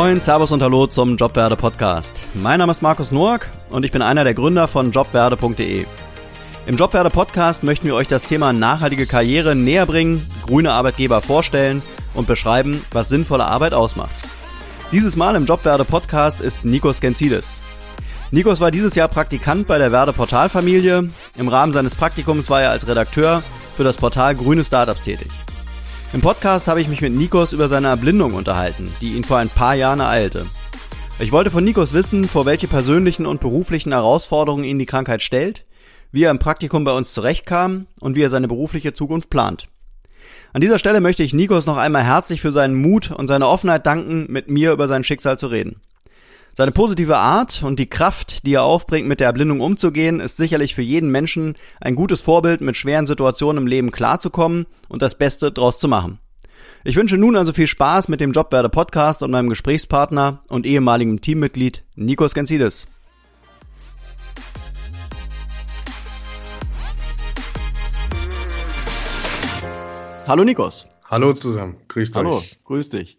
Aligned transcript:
Moin, 0.00 0.20
Servus 0.20 0.52
und 0.52 0.62
Hallo 0.62 0.86
zum 0.86 1.16
Jobwerde 1.16 1.56
Podcast. 1.56 2.24
Mein 2.32 2.60
Name 2.60 2.70
ist 2.70 2.82
Markus 2.82 3.10
Noack 3.10 3.48
und 3.68 3.82
ich 3.82 3.90
bin 3.90 4.00
einer 4.00 4.22
der 4.22 4.32
Gründer 4.32 4.68
von 4.68 4.92
jobwerde.de. 4.92 5.86
Im 6.66 6.76
Jobwerde 6.76 7.10
Podcast 7.10 7.64
möchten 7.64 7.88
wir 7.88 7.96
euch 7.96 8.06
das 8.06 8.22
Thema 8.22 8.52
nachhaltige 8.52 9.06
Karriere 9.06 9.56
näher 9.56 9.86
bringen, 9.86 10.24
grüne 10.46 10.70
Arbeitgeber 10.70 11.20
vorstellen 11.20 11.82
und 12.14 12.28
beschreiben, 12.28 12.80
was 12.92 13.08
sinnvolle 13.08 13.46
Arbeit 13.46 13.74
ausmacht. 13.74 14.14
Dieses 14.92 15.16
Mal 15.16 15.34
im 15.34 15.46
Jobwerde 15.46 15.84
Podcast 15.84 16.42
ist 16.42 16.64
Nikos 16.64 17.00
Genzidis. 17.00 17.60
Nikos 18.30 18.60
war 18.60 18.70
dieses 18.70 18.94
Jahr 18.94 19.08
Praktikant 19.08 19.66
bei 19.66 19.78
der 19.78 19.90
Werde 19.90 20.12
Portalfamilie. 20.12 21.10
Im 21.36 21.48
Rahmen 21.48 21.72
seines 21.72 21.96
Praktikums 21.96 22.48
war 22.48 22.62
er 22.62 22.70
als 22.70 22.86
Redakteur 22.86 23.42
für 23.76 23.82
das 23.82 23.96
Portal 23.96 24.36
Grüne 24.36 24.62
Startups 24.62 25.02
tätig. 25.02 25.32
Im 26.14 26.22
Podcast 26.22 26.68
habe 26.68 26.80
ich 26.80 26.88
mich 26.88 27.02
mit 27.02 27.12
Nikos 27.12 27.52
über 27.52 27.68
seine 27.68 27.88
Erblindung 27.88 28.32
unterhalten, 28.32 28.90
die 29.02 29.12
ihn 29.12 29.24
vor 29.24 29.36
ein 29.36 29.50
paar 29.50 29.74
Jahren 29.74 30.00
ereilte. 30.00 30.46
Ich 31.18 31.32
wollte 31.32 31.50
von 31.50 31.62
Nikos 31.62 31.92
wissen, 31.92 32.24
vor 32.24 32.46
welche 32.46 32.66
persönlichen 32.66 33.26
und 33.26 33.42
beruflichen 33.42 33.92
Herausforderungen 33.92 34.64
ihn 34.64 34.78
die 34.78 34.86
Krankheit 34.86 35.22
stellt, 35.22 35.66
wie 36.10 36.22
er 36.22 36.30
im 36.30 36.38
Praktikum 36.38 36.84
bei 36.84 36.96
uns 36.96 37.12
zurechtkam 37.12 37.88
und 38.00 38.16
wie 38.16 38.22
er 38.22 38.30
seine 38.30 38.48
berufliche 38.48 38.94
Zukunft 38.94 39.28
plant. 39.28 39.68
An 40.54 40.62
dieser 40.62 40.78
Stelle 40.78 41.02
möchte 41.02 41.22
ich 41.22 41.34
Nikos 41.34 41.66
noch 41.66 41.76
einmal 41.76 42.04
herzlich 42.04 42.40
für 42.40 42.52
seinen 42.52 42.74
Mut 42.74 43.10
und 43.10 43.28
seine 43.28 43.46
Offenheit 43.46 43.84
danken, 43.84 44.32
mit 44.32 44.48
mir 44.48 44.72
über 44.72 44.88
sein 44.88 45.04
Schicksal 45.04 45.38
zu 45.38 45.48
reden. 45.48 45.82
Seine 46.58 46.72
positive 46.72 47.16
Art 47.16 47.62
und 47.62 47.78
die 47.78 47.88
Kraft, 47.88 48.44
die 48.44 48.54
er 48.54 48.64
aufbringt, 48.64 49.06
mit 49.06 49.20
der 49.20 49.28
Erblindung 49.28 49.60
umzugehen, 49.60 50.18
ist 50.18 50.38
sicherlich 50.38 50.74
für 50.74 50.82
jeden 50.82 51.08
Menschen 51.08 51.54
ein 51.80 51.94
gutes 51.94 52.20
Vorbild, 52.20 52.62
mit 52.62 52.76
schweren 52.76 53.06
Situationen 53.06 53.62
im 53.62 53.68
Leben 53.68 53.92
klarzukommen 53.92 54.66
und 54.88 55.00
das 55.00 55.16
Beste 55.16 55.52
draus 55.52 55.78
zu 55.78 55.86
machen. 55.86 56.18
Ich 56.82 56.96
wünsche 56.96 57.16
nun 57.16 57.36
also 57.36 57.52
viel 57.52 57.68
Spaß 57.68 58.08
mit 58.08 58.20
dem 58.20 58.32
Jobwerde 58.32 58.70
Podcast 58.70 59.22
und 59.22 59.30
meinem 59.30 59.48
Gesprächspartner 59.48 60.42
und 60.48 60.66
ehemaligem 60.66 61.20
Teammitglied 61.20 61.84
Nikos 61.94 62.34
Genzidis. 62.34 62.88
Hallo 70.26 70.42
Nikos. 70.42 70.88
Hallo 71.04 71.32
zusammen, 71.34 71.76
grüßt 71.86 72.16
Hallo, 72.16 72.38
euch. 72.38 72.58
grüß 72.64 72.88
dich. 72.88 73.18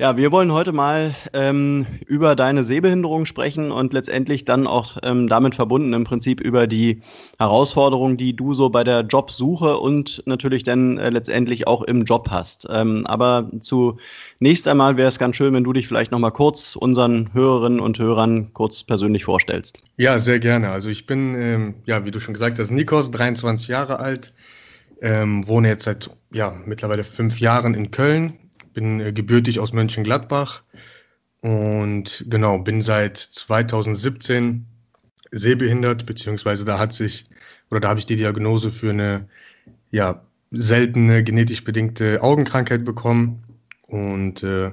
Ja, 0.00 0.16
wir 0.16 0.30
wollen 0.30 0.52
heute 0.52 0.70
mal 0.70 1.12
ähm, 1.32 1.84
über 2.06 2.36
deine 2.36 2.62
Sehbehinderung 2.62 3.26
sprechen 3.26 3.72
und 3.72 3.92
letztendlich 3.92 4.44
dann 4.44 4.68
auch 4.68 4.96
ähm, 5.02 5.26
damit 5.26 5.56
verbunden 5.56 5.92
im 5.92 6.04
Prinzip 6.04 6.40
über 6.40 6.68
die 6.68 7.02
Herausforderungen, 7.36 8.16
die 8.16 8.36
du 8.36 8.54
so 8.54 8.70
bei 8.70 8.84
der 8.84 9.00
Jobsuche 9.00 9.76
und 9.78 10.22
natürlich 10.24 10.62
dann 10.62 10.98
äh, 10.98 11.10
letztendlich 11.10 11.66
auch 11.66 11.82
im 11.82 12.04
Job 12.04 12.28
hast. 12.30 12.68
Ähm, 12.70 13.08
aber 13.08 13.50
zunächst 13.58 14.68
einmal 14.68 14.96
wäre 14.96 15.08
es 15.08 15.18
ganz 15.18 15.34
schön, 15.34 15.52
wenn 15.52 15.64
du 15.64 15.72
dich 15.72 15.88
vielleicht 15.88 16.12
noch 16.12 16.20
mal 16.20 16.30
kurz 16.30 16.76
unseren 16.76 17.34
Hörerinnen 17.34 17.80
und 17.80 17.98
Hörern 17.98 18.52
kurz 18.52 18.84
persönlich 18.84 19.24
vorstellst. 19.24 19.82
Ja, 19.96 20.20
sehr 20.20 20.38
gerne. 20.38 20.70
Also 20.70 20.90
ich 20.90 21.06
bin, 21.06 21.34
ähm, 21.34 21.74
ja, 21.86 22.04
wie 22.04 22.12
du 22.12 22.20
schon 22.20 22.34
gesagt 22.34 22.60
hast, 22.60 22.70
Nikos, 22.70 23.10
23 23.10 23.66
Jahre 23.66 23.98
alt, 23.98 24.32
ähm, 25.02 25.48
wohne 25.48 25.66
jetzt 25.66 25.86
seit 25.86 26.08
ja 26.32 26.54
mittlerweile 26.66 27.02
fünf 27.02 27.40
Jahren 27.40 27.74
in 27.74 27.90
Köln 27.90 28.34
bin 28.78 29.00
äh, 29.00 29.12
gebürtig 29.12 29.58
aus 29.58 29.72
Mönchengladbach 29.72 30.62
und 31.40 32.24
genau, 32.28 32.58
bin 32.58 32.80
seit 32.80 33.16
2017 33.16 34.66
sehbehindert, 35.32 36.06
beziehungsweise 36.06 36.64
da 36.64 36.78
hat 36.78 36.92
sich, 36.92 37.24
oder 37.72 37.80
da 37.80 37.88
habe 37.88 37.98
ich 37.98 38.06
die 38.06 38.14
Diagnose 38.14 38.70
für 38.70 38.90
eine 38.90 39.28
ja, 39.90 40.22
seltene 40.52 41.24
genetisch 41.24 41.64
bedingte 41.64 42.22
Augenkrankheit 42.22 42.84
bekommen. 42.84 43.42
Und 43.88 44.44
äh, 44.44 44.70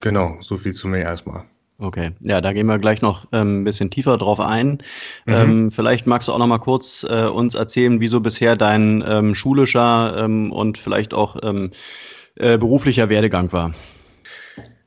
genau, 0.00 0.36
so 0.42 0.58
viel 0.58 0.74
zu 0.74 0.86
mir 0.86 0.98
erstmal. 0.98 1.44
Okay, 1.78 2.10
ja, 2.20 2.42
da 2.42 2.52
gehen 2.52 2.66
wir 2.66 2.78
gleich 2.78 3.00
noch 3.00 3.26
ähm, 3.32 3.62
ein 3.62 3.64
bisschen 3.64 3.90
tiefer 3.90 4.18
drauf 4.18 4.38
ein. 4.38 4.82
Mhm. 5.24 5.32
Ähm, 5.32 5.70
vielleicht 5.70 6.06
magst 6.06 6.28
du 6.28 6.32
auch 6.32 6.38
noch 6.38 6.46
mal 6.46 6.58
kurz 6.58 7.06
äh, 7.08 7.24
uns 7.24 7.54
erzählen, 7.54 8.00
wieso 8.00 8.20
bisher 8.20 8.54
dein 8.54 9.02
ähm, 9.06 9.34
schulischer 9.34 10.14
ähm, 10.18 10.52
und 10.52 10.76
vielleicht 10.76 11.14
auch 11.14 11.36
ähm, 11.42 11.70
äh, 12.40 12.58
beruflicher 12.58 13.08
Werdegang 13.08 13.52
war. 13.52 13.74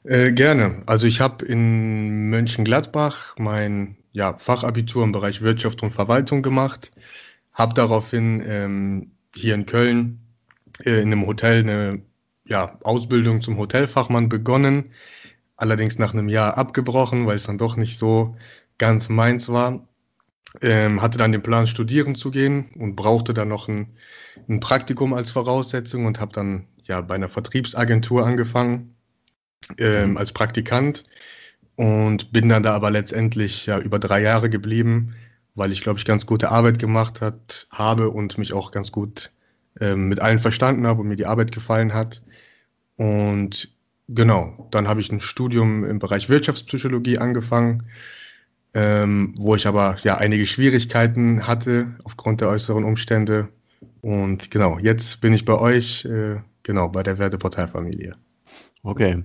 Äh, 0.04 0.32
gerne. 0.32 0.84
Also 0.86 1.08
ich 1.08 1.22
habe 1.22 1.46
in 1.46 2.30
Mönchengladbach 2.30 3.36
mein 3.38 3.98
ja, 4.12 4.38
Fachabitur 4.38 5.04
im 5.04 5.12
Bereich 5.12 5.42
Wirtschaft 5.42 5.82
und 5.84 5.92
Verwaltung 5.92 6.42
gemacht, 6.42 6.92
habe 7.54 7.74
daraufhin 7.74 8.44
ähm, 8.46 9.12
hier 9.36 9.56
in 9.56 9.66
Köln 9.66 10.20
äh, 10.84 11.02
in 11.02 11.12
einem 11.12 11.26
Hotel 11.26 11.60
eine 11.60 12.02
ja, 12.46 12.78
Ausbildung 12.84 13.42
zum 13.42 13.58
Hotelfachmann 13.58 14.30
begonnen, 14.30 14.92
allerdings 15.56 15.98
nach 15.98 16.14
einem 16.14 16.30
Jahr 16.30 16.58
abgebrochen, 16.58 17.26
weil 17.26 17.38
es 17.38 17.44
dann 17.44 17.58
doch 17.58 17.78
nicht 17.78 17.98
so 17.98 18.36
ganz 18.78 19.10
meins 19.10 19.50
war. 19.50 19.88
Ähm, 20.62 21.02
hatte 21.02 21.18
dann 21.18 21.32
den 21.32 21.42
Plan, 21.42 21.66
studieren 21.66 22.14
zu 22.14 22.30
gehen 22.30 22.70
und 22.76 22.96
brauchte 22.96 23.34
dann 23.34 23.48
noch 23.48 23.68
ein, 23.68 23.96
ein 24.50 24.60
Praktikum 24.60 25.14
als 25.14 25.32
Voraussetzung 25.32 26.06
und 26.06 26.20
habe 26.20 26.34
dann 26.34 26.68
ja, 26.86 27.02
bei 27.02 27.16
einer 27.16 27.30
Vertriebsagentur 27.30 28.26
angefangen 28.26 28.96
ähm, 29.78 30.12
mhm. 30.12 30.18
als 30.18 30.32
Praktikant 30.32 31.04
und 31.76 32.32
bin 32.32 32.50
dann 32.50 32.64
da 32.64 32.74
aber 32.74 32.92
letztendlich 32.92 33.66
ja 33.66 33.80
über 33.80 34.00
drei 34.00 34.22
Jahre 34.22 34.50
geblieben, 34.50 35.16
weil 35.56 35.72
ich 35.72 35.82
glaube 35.82 36.00
ich 36.00 36.06
ganz 36.06 36.26
gute 36.26 36.50
Arbeit 36.50 36.80
gemacht 36.80 37.22
hat, 37.22 37.68
habe 37.72 38.10
und 38.10 38.38
mich 38.38 38.54
auch 38.54 38.72
ganz 38.72 38.92
gut 38.92 39.32
ähm, 39.80 40.08
mit 40.08 40.20
allen 40.20 40.40
verstanden 40.40 40.86
habe 40.88 41.02
und 41.02 41.08
mir 41.08 41.16
die 41.16 41.26
Arbeit 41.26 41.52
gefallen 41.52 41.94
hat. 41.94 42.22
Und 42.96 43.70
genau, 44.08 44.68
dann 44.72 44.88
habe 44.88 45.02
ich 45.02 45.12
ein 45.12 45.20
Studium 45.20 45.84
im 45.84 46.00
Bereich 46.00 46.30
Wirtschaftspsychologie 46.30 47.18
angefangen, 47.18 47.84
ähm, 48.74 49.34
wo 49.38 49.56
ich 49.56 49.68
aber 49.68 49.98
ja 50.04 50.18
einige 50.18 50.46
Schwierigkeiten 50.46 51.48
hatte 51.48 51.96
aufgrund 52.04 52.42
der 52.42 52.50
äußeren 52.50 52.84
Umstände. 52.84 53.50
Und 54.02 54.52
genau, 54.52 54.80
jetzt 54.80 55.22
bin 55.22 55.34
ich 55.34 55.46
bei 55.46 55.58
euch. 55.58 56.06
Äh, 56.06 56.42
Genau, 56.64 56.90
bei 56.90 57.04
der 57.04 57.18
Werteparteifamilie. 57.18 58.16
Okay. 58.86 59.24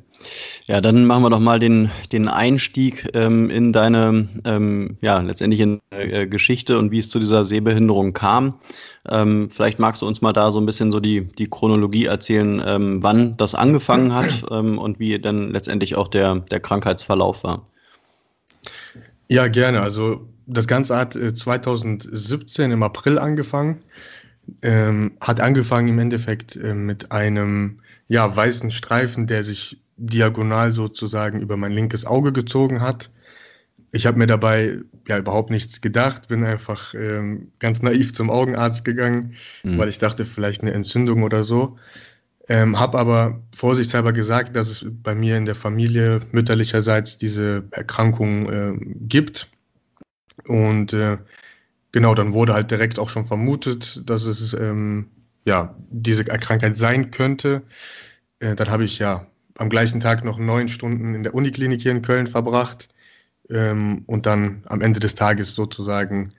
Ja, 0.67 0.81
dann 0.81 1.05
machen 1.05 1.25
wir 1.25 1.31
doch 1.31 1.41
mal 1.41 1.59
den, 1.59 1.91
den 2.13 2.29
Einstieg 2.29 3.09
ähm, 3.15 3.51
in 3.51 3.73
deine, 3.73 4.29
ähm, 4.45 4.99
ja, 5.01 5.21
letztendlich 5.21 5.61
in 5.61 5.81
äh, 5.91 6.29
Geschichte 6.29 6.79
und 6.79 6.93
wie 6.93 7.01
es 7.01 7.09
zu 7.09 7.19
dieser 7.19 7.45
Sehbehinderung 7.45 8.13
kam. 8.13 8.61
Ähm, 9.09 9.51
vielleicht 9.51 9.81
magst 9.81 10.03
du 10.03 10.07
uns 10.07 10.21
mal 10.21 10.33
da 10.33 10.53
so 10.53 10.61
ein 10.61 10.67
bisschen 10.67 10.93
so 10.93 11.01
die, 11.01 11.27
die 11.27 11.49
Chronologie 11.49 12.05
erzählen, 12.05 12.63
ähm, 12.65 13.03
wann 13.03 13.37
das 13.37 13.57
angefangen 13.57 14.15
hat 14.15 14.45
ähm, 14.51 14.79
und 14.79 15.01
wie 15.01 15.19
dann 15.19 15.51
letztendlich 15.51 15.97
auch 15.97 16.07
der, 16.07 16.37
der 16.37 16.61
Krankheitsverlauf 16.61 17.43
war. 17.43 17.67
Ja, 19.29 19.49
gerne. 19.49 19.81
Also 19.81 20.29
das 20.47 20.69
Ganze 20.69 20.97
hat 20.97 21.15
2017 21.15 22.71
äh, 22.71 22.75
im 22.75 22.83
April 22.85 23.19
angefangen 23.19 23.83
ähm, 24.63 25.13
hat 25.21 25.41
angefangen 25.41 25.89
im 25.89 25.99
Endeffekt 25.99 26.57
äh, 26.57 26.75
mit 26.75 27.13
einem 27.13 27.81
ja, 28.09 28.35
weißen 28.35 28.71
Streifen, 28.71 29.27
der 29.27 29.45
sich 29.45 29.81
diagonal 29.97 30.73
sozusagen 30.73 31.41
über 31.41 31.57
mein 31.57 31.73
linkes 31.73 32.05
Auge 32.05 32.33
gezogen 32.33 32.81
hat. 32.81 33.11
Ich 33.91 34.07
habe 34.07 34.19
mir 34.19 34.27
dabei 34.27 34.79
ja 35.07 35.19
überhaupt 35.19 35.51
nichts 35.51 35.81
gedacht, 35.81 36.29
bin 36.29 36.45
einfach 36.45 36.95
ähm, 36.95 37.51
ganz 37.59 37.83
naiv 37.83 38.13
zum 38.13 38.31
Augenarzt 38.31 38.85
gegangen, 38.85 39.35
mhm. 39.63 39.79
weil 39.79 39.89
ich 39.89 39.99
dachte, 39.99 40.25
vielleicht 40.25 40.63
eine 40.63 40.73
Entzündung 40.73 41.23
oder 41.23 41.45
so. 41.45 41.79
Ähm, 42.51 42.79
habe 42.79 42.99
aber 42.99 43.43
vorsichtshalber 43.55 44.13
gesagt, 44.13 44.57
dass 44.57 44.71
es 44.71 44.87
bei 45.03 45.15
mir 45.15 45.37
in 45.37 45.45
der 45.45 45.55
Familie 45.55 46.21
mütterlicherseits 46.33 47.19
diese 47.19 47.65
Erkrankung 47.73 48.49
äh, 48.51 48.73
gibt. 49.01 49.51
Und 50.47 50.93
äh, 50.95 51.19
Genau, 51.93 52.15
dann 52.15 52.33
wurde 52.33 52.55
halt 52.55 52.71
direkt 52.71 52.99
auch 52.99 53.09
schon 53.09 53.25
vermutet, 53.25 54.03
dass 54.09 54.25
es 54.25 54.53
ähm, 54.53 55.09
ja 55.47 55.75
diese 55.91 56.25
Krankheit 56.25 56.77
sein 56.77 57.11
könnte. 57.11 57.63
Äh, 58.41 58.55
dann 58.55 58.69
habe 58.71 58.85
ich 58.85 58.99
ja 58.99 59.27
am 59.57 59.69
gleichen 59.69 60.01
Tag 60.01 60.25
noch 60.25 60.39
neun 60.39 60.69
Stunden 60.69 61.15
in 61.15 61.23
der 61.23 61.35
Uniklinik 61.35 61.81
hier 61.81 61.93
in 61.93 62.03
Köln 62.03 62.27
verbracht 62.27 62.89
ähm, 63.51 64.03
und 64.07 64.27
dann 64.27 64.63
am 64.67 64.81
Ende 64.81 65.01
des 65.01 65.15
Tages 65.15 65.55
sozusagen 65.55 66.33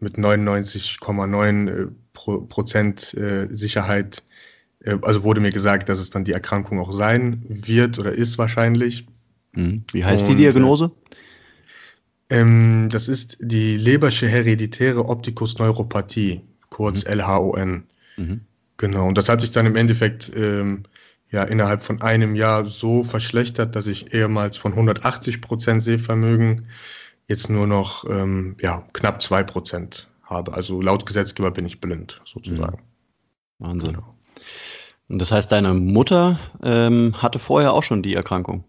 mit 0.00 0.16
99,9 0.16 1.68
äh, 1.68 1.86
Pro 2.12 2.40
Prozent 2.42 3.14
äh, 3.14 3.48
Sicherheit, 3.50 4.22
äh, 4.80 4.96
also 5.02 5.24
wurde 5.24 5.40
mir 5.40 5.52
gesagt, 5.52 5.88
dass 5.88 5.98
es 5.98 6.10
dann 6.10 6.24
die 6.24 6.32
Erkrankung 6.32 6.78
auch 6.80 6.92
sein 6.92 7.44
wird 7.48 7.98
oder 7.98 8.12
ist 8.12 8.38
wahrscheinlich. 8.38 9.06
Mhm. 9.52 9.84
Wie 9.92 10.04
heißt 10.04 10.24
und, 10.24 10.30
die 10.30 10.42
Diagnose? 10.42 10.90
Äh, 11.10 11.14
ähm, 12.30 12.88
das 12.90 13.08
ist 13.08 13.38
die 13.40 13.76
Lebersche 13.76 14.28
hereditäre 14.28 15.08
Optikusneuropathie, 15.08 16.42
kurz 16.70 17.04
mhm. 17.04 17.12
LHON. 17.12 17.84
Mhm. 18.16 18.40
Genau, 18.76 19.08
und 19.08 19.18
das 19.18 19.28
hat 19.28 19.40
sich 19.40 19.50
dann 19.50 19.66
im 19.66 19.76
Endeffekt 19.76 20.30
ähm, 20.34 20.84
ja 21.30 21.42
innerhalb 21.42 21.82
von 21.82 22.00
einem 22.00 22.34
Jahr 22.34 22.66
so 22.66 23.02
verschlechtert, 23.02 23.76
dass 23.76 23.86
ich 23.86 24.14
ehemals 24.14 24.56
von 24.56 24.72
180 24.72 25.40
Prozent 25.40 25.82
Sehvermögen 25.82 26.66
jetzt 27.26 27.50
nur 27.50 27.66
noch 27.66 28.08
ähm, 28.08 28.56
ja, 28.60 28.86
knapp 28.92 29.22
zwei 29.22 29.42
Prozent 29.42 30.08
habe. 30.22 30.54
Also 30.54 30.80
laut 30.80 31.06
Gesetzgeber 31.06 31.50
bin 31.50 31.66
ich 31.66 31.80
blind, 31.80 32.20
sozusagen. 32.24 32.78
Mhm. 33.58 33.66
Wahnsinn. 33.66 33.92
Genau. 33.94 34.14
Und 35.08 35.18
das 35.20 35.32
heißt, 35.32 35.50
deine 35.50 35.74
Mutter 35.74 36.38
ähm, 36.62 37.14
hatte 37.20 37.38
vorher 37.38 37.72
auch 37.72 37.82
schon 37.82 38.02
die 38.02 38.14
Erkrankung? 38.14 38.64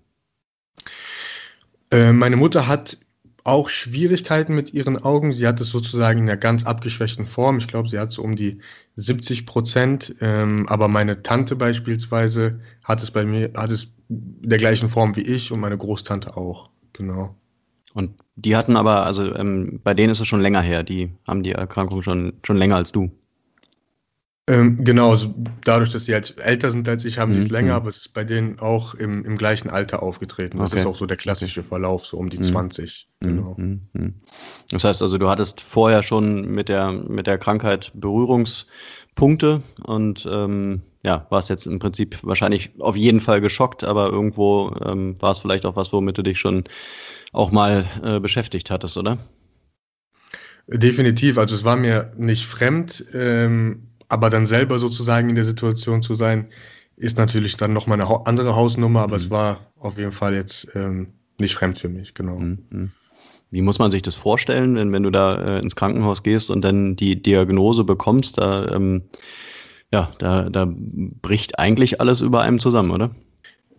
Äh, 1.91 2.13
meine 2.13 2.37
Mutter 2.37 2.67
hat 2.67 2.97
auch 3.43 3.69
Schwierigkeiten 3.69 4.55
mit 4.55 4.73
ihren 4.73 4.97
Augen. 4.97 5.33
Sie 5.33 5.47
hat 5.47 5.61
es 5.61 5.69
sozusagen 5.69 6.19
in 6.19 6.29
einer 6.29 6.37
ganz 6.37 6.65
abgeschwächten 6.65 7.25
Form. 7.25 7.57
Ich 7.57 7.67
glaube, 7.67 7.89
sie 7.89 7.99
hat 7.99 8.11
so 8.11 8.21
um 8.21 8.35
die 8.35 8.59
70 8.95 9.45
Prozent. 9.45 10.15
Ähm, 10.21 10.67
aber 10.67 10.87
meine 10.87 11.23
Tante 11.23 11.55
beispielsweise 11.55 12.59
hat 12.83 13.01
es 13.03 13.11
bei 13.11 13.25
mir, 13.25 13.51
hat 13.55 13.71
es 13.71 13.87
in 14.09 14.49
der 14.49 14.57
gleichen 14.57 14.89
Form 14.89 15.15
wie 15.15 15.21
ich 15.21 15.51
und 15.51 15.59
meine 15.59 15.77
Großtante 15.77 16.35
auch. 16.35 16.69
Genau. 16.93 17.35
Und 17.93 18.19
die 18.35 18.55
hatten 18.55 18.75
aber, 18.75 19.05
also 19.05 19.33
ähm, 19.35 19.79
bei 19.83 19.93
denen 19.93 20.11
ist 20.11 20.19
es 20.19 20.27
schon 20.27 20.41
länger 20.41 20.61
her. 20.61 20.83
Die 20.83 21.11
haben 21.27 21.43
die 21.43 21.51
Erkrankung 21.51 22.01
schon, 22.01 22.33
schon 22.43 22.57
länger 22.57 22.75
als 22.75 22.91
du. 22.91 23.11
Ähm, 24.49 24.83
genau, 24.83 25.11
also 25.11 25.31
dadurch, 25.63 25.91
dass 25.91 26.05
sie 26.05 26.13
halt 26.13 26.35
älter 26.39 26.71
sind 26.71 26.89
als 26.89 27.05
ich, 27.05 27.19
haben 27.19 27.33
die 27.33 27.39
es 27.39 27.45
mhm. 27.45 27.51
länger, 27.51 27.75
aber 27.75 27.89
es 27.89 27.97
ist 27.97 28.13
bei 28.15 28.23
denen 28.23 28.57
auch 28.59 28.95
im, 28.95 29.23
im 29.23 29.37
gleichen 29.37 29.69
Alter 29.69 30.01
aufgetreten. 30.01 30.57
Das 30.57 30.71
okay. 30.71 30.79
ist 30.79 30.87
auch 30.87 30.95
so 30.95 31.05
der 31.05 31.17
klassische 31.17 31.61
Verlauf, 31.61 32.07
so 32.07 32.17
um 32.17 32.31
die 32.31 32.39
mhm. 32.39 32.43
20. 32.43 33.07
Genau. 33.19 33.53
Mhm, 33.57 33.81
mhm. 33.93 34.15
Das 34.71 34.83
heißt 34.83 35.03
also, 35.03 35.19
du 35.19 35.29
hattest 35.29 35.61
vorher 35.61 36.01
schon 36.01 36.49
mit 36.49 36.67
der, 36.67 36.91
mit 36.91 37.27
der 37.27 37.37
Krankheit 37.37 37.91
Berührungspunkte 37.93 39.61
und 39.83 40.27
ähm, 40.31 40.81
ja, 41.03 41.27
warst 41.29 41.51
jetzt 41.51 41.67
im 41.67 41.77
Prinzip 41.77 42.17
wahrscheinlich 42.23 42.71
auf 42.79 42.95
jeden 42.95 43.19
Fall 43.19 43.41
geschockt, 43.41 43.83
aber 43.83 44.09
irgendwo 44.09 44.75
ähm, 44.83 45.15
war 45.19 45.33
es 45.33 45.39
vielleicht 45.39 45.67
auch 45.67 45.75
was, 45.75 45.93
womit 45.93 46.17
du 46.17 46.23
dich 46.23 46.39
schon 46.39 46.63
auch 47.33 47.51
mal 47.51 47.85
äh, 48.03 48.19
beschäftigt 48.19 48.71
hattest, 48.71 48.97
oder? 48.97 49.19
Definitiv, 50.65 51.37
also 51.37 51.53
es 51.53 51.63
war 51.63 51.75
mir 51.75 52.13
nicht 52.17 52.47
fremd. 52.47 53.05
Ähm, 53.13 53.88
aber 54.09 54.29
dann 54.29 54.47
selber 54.47 54.79
sozusagen 54.79 55.29
in 55.29 55.35
der 55.35 55.45
Situation 55.45 56.01
zu 56.01 56.15
sein, 56.15 56.47
ist 56.97 57.17
natürlich 57.17 57.55
dann 57.55 57.71
nochmal 57.71 58.01
eine 58.01 58.25
andere 58.25 58.55
Hausnummer, 58.55 59.01
aber 59.01 59.17
mhm. 59.17 59.23
es 59.23 59.29
war 59.29 59.71
auf 59.79 59.97
jeden 59.97 60.11
Fall 60.11 60.33
jetzt 60.33 60.67
ähm, 60.75 61.07
nicht 61.39 61.55
fremd 61.55 61.77
für 61.77 61.87
mich, 61.87 62.13
genau. 62.13 62.37
Mhm, 62.39 62.57
mhm. 62.69 62.91
Wie 63.51 63.61
muss 63.61 63.79
man 63.79 63.89
sich 63.89 64.01
das 64.01 64.15
vorstellen, 64.15 64.75
wenn, 64.75 64.91
wenn 64.91 65.03
du 65.03 65.09
da 65.09 65.57
äh, 65.57 65.59
ins 65.61 65.75
Krankenhaus 65.75 66.21
gehst 66.21 66.51
und 66.51 66.61
dann 66.61 66.95
die 66.95 67.19
Diagnose 67.21 67.83
bekommst? 67.83 68.37
Da, 68.37 68.67
ähm, 68.67 69.03
ja, 69.91 70.11
da, 70.19 70.49
da 70.49 70.67
bricht 70.69 71.57
eigentlich 71.57 71.99
alles 71.99 72.21
über 72.21 72.41
einem 72.41 72.59
zusammen, 72.59 72.91
oder? 72.91 73.15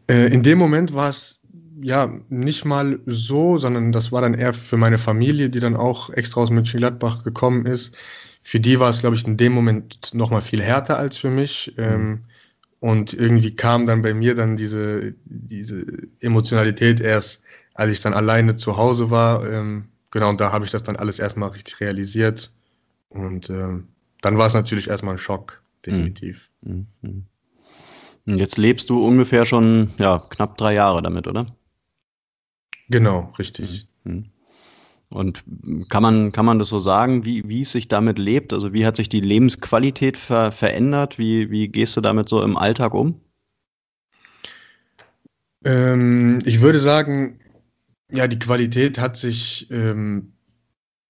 Äh, 0.09 0.32
in 0.32 0.43
dem 0.43 0.59
Moment 0.59 0.94
war 0.94 1.09
es 1.09 1.41
ja 1.82 2.12
nicht 2.31 2.65
mal 2.65 2.99
so, 3.06 3.59
sondern 3.59 3.93
das 3.93 4.11
war 4.11 4.23
dann 4.23 4.35
eher 4.35 4.55
für 4.55 4.77
meine 4.77 4.99
Familie, 4.99 5.50
die 5.50 5.61
dann 5.61 5.77
auch 5.77 6.11
extra 6.11 6.41
aus 6.41 6.50
Mönchengladbach 6.50 7.23
gekommen 7.23 7.65
ist 7.67 7.93
für 8.42 8.60
die 8.60 8.81
war 8.81 8.90
es, 8.90 9.00
glaube 9.00 9.16
ich, 9.16 9.26
in 9.26 9.37
dem 9.37 9.52
Moment 9.52 10.14
noch 10.14 10.31
mal 10.31 10.42
viel 10.42 10.62
härter 10.62 10.98
als 10.98 11.19
für 11.19 11.31
mich. 11.31 11.72
Mhm. 11.76 11.84
Ähm, 11.84 12.25
und 12.81 13.12
irgendwie 13.12 13.54
kam 13.54 13.87
dann 13.87 14.02
bei 14.02 14.14
mir 14.14 14.34
dann 14.34 14.56
diese, 14.56 15.14
diese 15.25 15.84
Emotionalität 16.20 17.00
erst, 17.00 17.42
als 17.75 17.92
ich 17.92 18.00
dann 18.00 18.14
alleine 18.14 18.56
zu 18.56 18.76
Hause 18.76 19.10
war. 19.10 19.48
Ähm, 19.50 19.88
genau, 20.10 20.31
und 20.31 20.40
da 20.40 20.50
habe 20.50 20.64
ich 20.64 20.70
das 20.70 20.82
dann 20.82 20.96
alles 20.96 21.19
erstmal 21.19 21.50
richtig 21.50 21.81
realisiert. 21.81 22.50
Und 23.10 23.50
ähm, 23.50 23.88
dann 24.22 24.38
war 24.38 24.46
es 24.46 24.54
natürlich 24.54 24.88
erstmal 24.88 25.14
ein 25.14 25.19
Schock, 25.19 25.62
definitiv. 25.84 26.48
Mhm. 26.62 26.86
Mhm. 27.02 27.26
Jetzt 28.25 28.56
lebst 28.56 28.88
du 28.88 29.04
ungefähr 29.04 29.44
schon 29.44 29.90
ja, 29.98 30.19
knapp 30.31 30.56
drei 30.56 30.75
Jahre 30.75 31.02
damit, 31.02 31.26
oder? 31.26 31.46
Genau, 32.88 33.32
richtig. 33.38 33.86
Mhm. 34.04 34.30
Und 35.10 35.42
kann 35.88 36.02
man, 36.04 36.30
kann 36.30 36.46
man 36.46 36.60
das 36.60 36.68
so 36.68 36.78
sagen, 36.78 37.24
wie, 37.24 37.48
wie 37.48 37.62
es 37.62 37.72
sich 37.72 37.88
damit 37.88 38.18
lebt? 38.18 38.52
Also 38.52 38.72
wie 38.72 38.86
hat 38.86 38.96
sich 38.96 39.08
die 39.08 39.20
Lebensqualität 39.20 40.16
ver 40.16 40.52
verändert? 40.52 41.18
Wie, 41.18 41.50
wie 41.50 41.66
gehst 41.66 41.96
du 41.96 42.00
damit 42.00 42.28
so 42.28 42.42
im 42.42 42.56
Alltag 42.56 42.94
um? 42.94 43.20
Ähm, 45.64 46.38
ich 46.44 46.60
würde 46.60 46.78
sagen, 46.78 47.40
ja, 48.08 48.28
die 48.28 48.38
Qualität 48.38 49.00
hat 49.00 49.16
sich 49.16 49.68
ähm, 49.72 50.32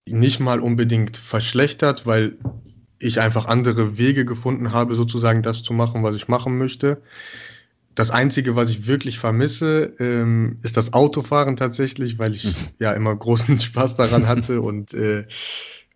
nicht 0.09 0.41
mal 0.41 0.61
unbedingt 0.61 1.19
verschlechtert, 1.19 2.07
weil 2.07 2.39
ich 2.99 3.21
einfach 3.21 3.47
andere 3.47 3.99
Wege 3.99 4.25
gefunden 4.25 4.73
habe, 4.73 4.95
sozusagen 4.95 5.43
das 5.43 5.63
zu 5.63 5.75
machen, 5.75 6.03
was 6.03 6.17
ich 6.17 6.29
machen 6.29 6.57
möchte. 6.57 7.03
Das 8.01 8.11
Einzige, 8.11 8.57
was 8.57 8.71
ich 8.71 8.87
wirklich 8.87 9.19
vermisse, 9.19 9.93
ähm, 9.99 10.59
ist 10.63 10.79
das 10.79 10.95
Autofahren 10.95 11.59
tatsächlich, 11.59 12.19
weil 12.19 12.33
ich 12.33 12.45
mhm. 12.47 12.55
ja 12.79 12.93
immer 12.93 13.15
großen 13.15 13.59
Spaß 13.61 13.97
daran 13.97 14.27
hatte 14.27 14.63
und 14.63 14.95
äh, 14.95 15.27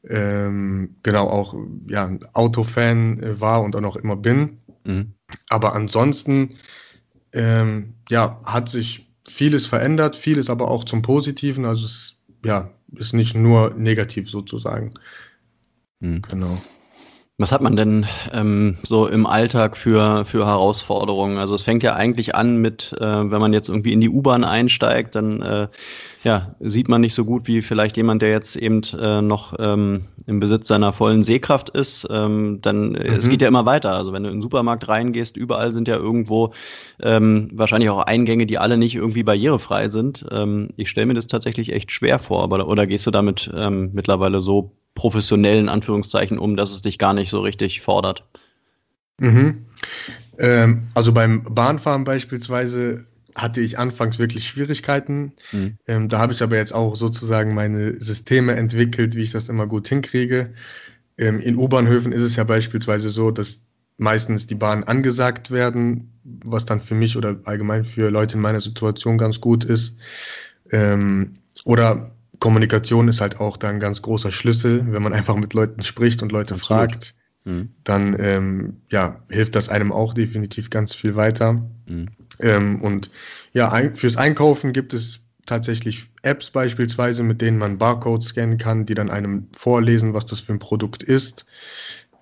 ähm, 0.07 0.97
genau 1.03 1.31
auch 1.31 1.55
ja, 1.89 2.05
ein 2.05 2.21
Autofan 2.35 3.23
äh, 3.23 3.41
war 3.41 3.63
und 3.63 3.75
auch 3.75 3.81
noch 3.81 3.97
immer 3.97 4.17
bin. 4.17 4.59
Mhm. 4.85 5.15
Aber 5.49 5.75
ansonsten 5.75 6.57
ähm, 7.33 7.95
ja, 8.11 8.39
hat 8.45 8.69
sich 8.69 9.11
vieles 9.27 9.67
verändert, 9.67 10.15
vieles 10.15 10.51
aber 10.51 10.71
auch 10.71 10.85
zum 10.85 11.01
Positiven. 11.01 11.65
Also 11.65 11.87
es 11.87 12.19
ja, 12.45 12.71
ist 12.97 13.15
nicht 13.15 13.35
nur 13.35 13.73
negativ 13.79 14.29
sozusagen. 14.29 14.93
Mhm. 16.01 16.21
Genau. 16.21 16.63
Was 17.37 17.51
hat 17.51 17.63
man 17.63 17.75
denn 17.75 18.07
ähm, 18.33 18.79
so 18.85 19.09
im 19.09 19.27
Alltag 19.27 19.77
für, 19.77 20.25
für 20.25 20.47
Herausforderungen? 20.47 21.37
Also 21.37 21.57
es 21.57 21.63
fängt 21.63 21.83
ja 21.83 21.97
eigentlich 21.97 22.37
an 22.37 22.59
mit, 22.59 22.93
äh, 23.01 23.05
wenn 23.05 23.41
man 23.41 23.53
jetzt 23.53 23.69
irgendwie 23.69 23.93
in 23.93 24.01
die 24.01 24.09
U-Bahn 24.09 24.45
einsteigt, 24.45 25.17
dann 25.17 25.43
äh, 25.43 25.67
ja, 26.25 26.57
sieht 26.59 26.89
man 26.89 27.03
nicht 27.03 27.15
so 27.15 27.27
gut 27.27 27.47
wie 27.47 27.61
vielleicht 27.61 27.99
jemand, 27.99 28.23
der 28.23 28.31
jetzt 28.31 28.57
eben 28.57 28.81
äh, 28.99 29.21
noch 29.21 29.55
ähm, 29.59 30.07
im 30.27 30.41
Besitz 30.41 30.69
seiner 30.69 30.95
vollen 30.95 31.23
Sehkraft 31.23 31.69
ist. 31.69 32.07
Ähm, 32.11 32.61
dann 32.63 32.93
mhm. 32.93 32.97
es 32.97 33.29
geht 33.29 33.43
ja 33.43 33.49
immer 33.49 33.67
weiter. 33.67 33.91
Also 33.91 34.15
wenn 34.15 34.23
du 34.23 34.31
in 34.31 34.37
den 34.37 34.43
Supermarkt 34.43 34.89
reingehst, 34.89 35.37
überall 35.37 35.75
sind 35.75 35.87
ja 35.87 35.97
irgendwo 35.97 36.55
ähm, 37.03 37.51
wahrscheinlich 37.53 37.91
auch 37.91 38.03
Eingänge, 38.05 38.47
die 38.47 38.57
alle 38.57 38.79
nicht 38.79 38.95
irgendwie 38.95 39.23
barrierefrei 39.23 39.91
sind. 39.91 40.25
Ähm, 40.31 40.71
ich 40.77 40.89
stelle 40.89 41.07
mir 41.07 41.15
das 41.15 41.27
tatsächlich 41.27 41.73
echt 41.73 41.93
schwer 41.93 42.19
vor, 42.19 42.43
aber 42.43 42.67
oder 42.69 42.87
gehst 42.87 43.07
du 43.07 43.11
damit 43.11 43.51
ähm, 43.55 43.91
mittlerweile 43.93 44.41
so 44.41 44.73
professionellen 44.95 45.69
Anführungszeichen 45.69 46.39
um, 46.39 46.57
dass 46.57 46.73
es 46.73 46.81
dich 46.81 46.99
gar 46.99 47.13
nicht 47.13 47.29
so 47.29 47.41
richtig 47.41 47.83
fordert. 47.83 48.25
Mhm. 49.19 49.67
Ähm, 50.39 50.85
also 50.95 51.13
beim 51.13 51.45
Bahnfahren 51.45 52.05
beispielsweise 52.05 53.05
hatte 53.35 53.61
ich 53.61 53.79
anfangs 53.79 54.19
wirklich 54.19 54.47
Schwierigkeiten. 54.47 55.33
Mhm. 55.53 55.79
Ähm, 55.87 56.09
da 56.09 56.19
habe 56.19 56.33
ich 56.33 56.43
aber 56.43 56.57
jetzt 56.57 56.75
auch 56.75 56.95
sozusagen 56.95 57.55
meine 57.55 58.01
Systeme 58.01 58.55
entwickelt, 58.55 59.15
wie 59.15 59.23
ich 59.23 59.33
das 59.33 59.49
immer 59.49 59.67
gut 59.67 59.89
hinkriege. 59.89 60.55
Ähm, 61.19 61.41
in 61.41 61.57
U-Bahnhöfen 61.57 62.13
ist 62.13 62.23
es 62.23 62.37
ja 62.37 62.45
beispielsweise 62.45 63.11
so, 63.11 63.31
dass 63.31 63.63
meistens 63.97 64.47
die 64.47 64.55
Bahnen 64.55 64.85
angesagt 64.85 65.51
werden, 65.51 66.13
was 66.25 66.65
dann 66.65 66.81
für 66.81 66.95
mich 66.95 67.17
oder 67.17 67.37
allgemein 67.45 67.85
für 67.85 68.11
Leute 68.11 68.35
in 68.35 68.41
meiner 68.41 68.61
Situation 68.61 69.19
ganz 69.19 69.41
gut 69.41 69.65
ist. 69.65 69.97
Ähm, 70.71 71.35
oder 71.65 72.13
Kommunikation 72.41 73.09
ist 73.09 73.21
halt 73.21 73.41
auch 73.41 73.57
da 73.57 73.69
ein 73.69 73.81
ganz 73.81 74.03
großer 74.03 74.33
Schlüssel. 74.33 74.85
Wenn 74.93 75.03
man 75.03 75.13
einfach 75.13 75.37
mit 75.37 75.55
Leuten 75.55 75.83
spricht 75.83 76.23
und 76.23 76.33
Leute 76.33 76.55
Absolut. 76.55 76.93
fragt, 76.93 77.15
mhm. 77.45 77.71
dann 77.85 78.17
ähm, 78.19 78.77
ja, 78.91 79.23
hilft 79.29 79.55
das 79.55 79.69
einem 79.69 79.93
auch 79.93 80.15
definitiv 80.15 80.71
ganz 80.71 80.95
viel 80.95 81.15
weiter. 81.15 81.65
Mhm. 81.87 82.09
Ähm, 82.41 82.83
und 82.83 83.11
ja, 83.53 83.71
ein, 83.71 83.97
fürs 83.97 84.17
Einkaufen 84.17 84.73
gibt 84.73 84.93
es 84.95 85.21
tatsächlich 85.47 86.09
Apps 86.23 86.51
beispielsweise, 86.51 87.23
mit 87.23 87.41
denen 87.43 87.59
man 87.59 87.79
Barcodes 87.79 88.29
scannen 88.29 88.59
kann, 88.59 88.87
die 88.87 88.95
dann 88.95 89.11
einem 89.11 89.49
vorlesen, 89.53 90.15
was 90.15 90.27
das 90.27 90.41
für 90.41 90.53
ein 90.53 90.59
Produkt 90.59 91.03
ist. 91.03 91.45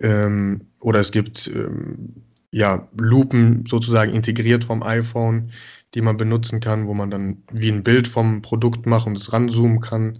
Ähm, 0.01 0.63
oder 0.81 1.01
es 1.01 1.13
gibt 1.13 1.47
ähm, 1.47 2.23
ja 2.51 2.89
Lupen 2.97 3.65
sozusagen 3.67 4.13
integriert 4.13 4.65
vom 4.65 4.83
iPhone, 4.83 5.53
die 5.95 6.03
man 6.03 6.17
benutzen 6.17 6.61
kann, 6.61 6.87
wo 6.87 6.95
man 6.95 7.11
dann 7.11 7.43
wie 7.53 7.71
ein 7.71 7.85
Bild 7.85 8.09
vom 8.09 8.43
Produkt 8.43 8.87
macht 8.87 9.07
und 9.07 9.17
es 9.17 9.33
ranzoomen 9.33 9.81
kann. 9.81 10.19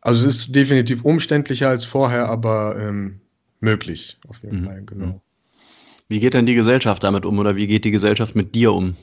Also 0.00 0.28
es 0.28 0.36
ist 0.36 0.54
definitiv 0.54 1.04
umständlicher 1.04 1.68
als 1.68 1.84
vorher, 1.84 2.28
aber 2.28 2.76
ähm, 2.78 3.20
möglich 3.60 4.18
auf 4.28 4.42
jeden 4.42 4.60
mhm. 4.60 4.64
Fall, 4.64 4.82
genau. 4.84 5.06
Mhm. 5.06 5.20
Wie 6.08 6.20
geht 6.20 6.34
denn 6.34 6.46
die 6.46 6.54
Gesellschaft 6.54 7.04
damit 7.04 7.26
um 7.26 7.38
oder 7.38 7.54
wie 7.56 7.66
geht 7.66 7.84
die 7.84 7.90
Gesellschaft 7.90 8.34
mit 8.34 8.54
dir 8.54 8.72
um? 8.72 8.96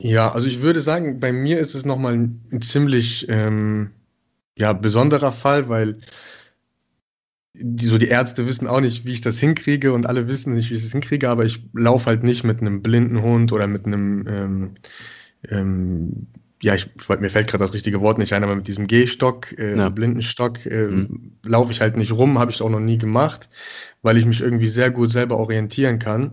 Ja, 0.00 0.30
also 0.30 0.46
ich 0.46 0.60
würde 0.60 0.80
sagen, 0.80 1.18
bei 1.18 1.32
mir 1.32 1.58
ist 1.58 1.74
es 1.74 1.84
nochmal 1.84 2.14
ein, 2.14 2.40
ein 2.52 2.62
ziemlich 2.62 3.26
ähm, 3.28 3.90
ja, 4.56 4.72
besonderer 4.72 5.32
Fall, 5.32 5.68
weil 5.68 6.00
die, 7.54 7.86
so 7.86 7.98
die 7.98 8.08
Ärzte 8.08 8.46
wissen 8.46 8.68
auch 8.68 8.80
nicht, 8.80 9.04
wie 9.04 9.12
ich 9.12 9.20
das 9.20 9.38
hinkriege 9.38 9.92
und 9.92 10.06
alle 10.06 10.28
wissen 10.28 10.54
nicht, 10.54 10.70
wie 10.70 10.74
ich 10.74 10.82
das 10.82 10.92
hinkriege, 10.92 11.28
aber 11.28 11.44
ich 11.44 11.60
laufe 11.72 12.06
halt 12.06 12.22
nicht 12.22 12.44
mit 12.44 12.60
einem 12.60 12.82
blinden 12.82 13.22
Hund 13.22 13.52
oder 13.52 13.66
mit 13.66 13.86
einem, 13.86 14.24
ähm, 14.28 14.74
ähm, 15.48 16.26
ja, 16.62 16.74
ich, 16.74 16.90
mir 17.08 17.30
fällt 17.30 17.48
gerade 17.48 17.64
das 17.64 17.72
richtige 17.72 18.00
Wort 18.00 18.18
nicht 18.18 18.32
ein, 18.32 18.42
aber 18.42 18.56
mit 18.56 18.66
diesem 18.66 18.86
Gehstock, 18.86 19.56
äh, 19.58 19.76
ja. 19.76 19.88
Blindenstock, 19.88 20.66
äh, 20.66 20.88
mhm. 20.88 21.32
laufe 21.46 21.72
ich 21.72 21.80
halt 21.80 21.96
nicht 21.96 22.12
rum, 22.12 22.38
habe 22.38 22.50
ich 22.50 22.60
auch 22.62 22.70
noch 22.70 22.80
nie 22.80 22.98
gemacht, 22.98 23.48
weil 24.02 24.16
ich 24.18 24.26
mich 24.26 24.40
irgendwie 24.40 24.68
sehr 24.68 24.90
gut 24.90 25.10
selber 25.10 25.36
orientieren 25.36 25.98
kann 25.98 26.32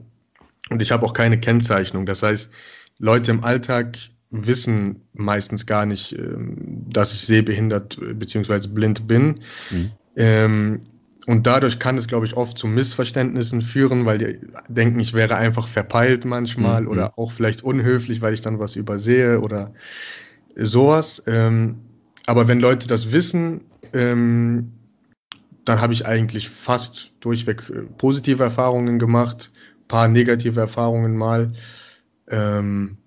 und 0.70 0.82
ich 0.82 0.92
habe 0.92 1.06
auch 1.06 1.14
keine 1.14 1.40
Kennzeichnung. 1.40 2.06
Das 2.06 2.24
heißt, 2.24 2.50
Leute 2.98 3.32
im 3.32 3.44
Alltag 3.44 3.98
wissen 4.32 5.02
meistens 5.14 5.66
gar 5.66 5.86
nicht, 5.86 6.14
ähm, 6.14 6.86
dass 6.90 7.14
ich 7.14 7.22
sehbehindert 7.22 7.98
äh, 8.02 8.14
bzw. 8.14 8.68
blind 8.68 9.08
bin. 9.08 9.36
Mhm. 9.70 9.92
Ähm, 10.16 10.82
und 11.28 11.48
dadurch 11.48 11.80
kann 11.80 11.98
es, 11.98 12.08
glaube 12.08 12.26
ich, 12.26 12.38
oft 12.38 12.58
zu 12.58 12.68
Missverständnissen 12.68 13.62
führen, 13.62 14.06
weil 14.06 14.18
die 14.20 14.40
denken, 14.68 15.00
ich 15.00 15.14
wäre 15.14 15.36
einfach 15.36 15.68
verpeilt 15.68 16.26
manchmal 16.26 16.84
mhm. 16.84 16.88
oder 16.88 17.18
auch 17.18 17.32
vielleicht 17.32 17.64
unhöflich, 17.64 18.22
weil 18.22 18.34
ich 18.34 18.42
dann 18.42 18.60
was 18.60 18.76
übersehe 18.76 19.40
oder 19.42 19.74
sowas. 20.56 21.24
Ähm, 21.26 21.78
aber 22.28 22.48
wenn 22.48 22.60
Leute 22.60 22.88
das 22.88 23.12
wissen, 23.12 23.62
ähm, 23.94 24.72
dann 25.66 25.82
habe 25.82 25.94
ich 25.94 26.06
eigentlich 26.06 26.50
fast 26.50 27.12
durchweg 27.22 27.70
äh, 27.70 27.82
positive 27.98 28.44
Erfahrungen 28.44 29.00
gemacht, 29.00 29.52
paar 29.88 30.08
negative 30.08 30.60
Erfahrungen 30.60 31.18
mal. 31.18 31.54
Ähm, 32.30 32.98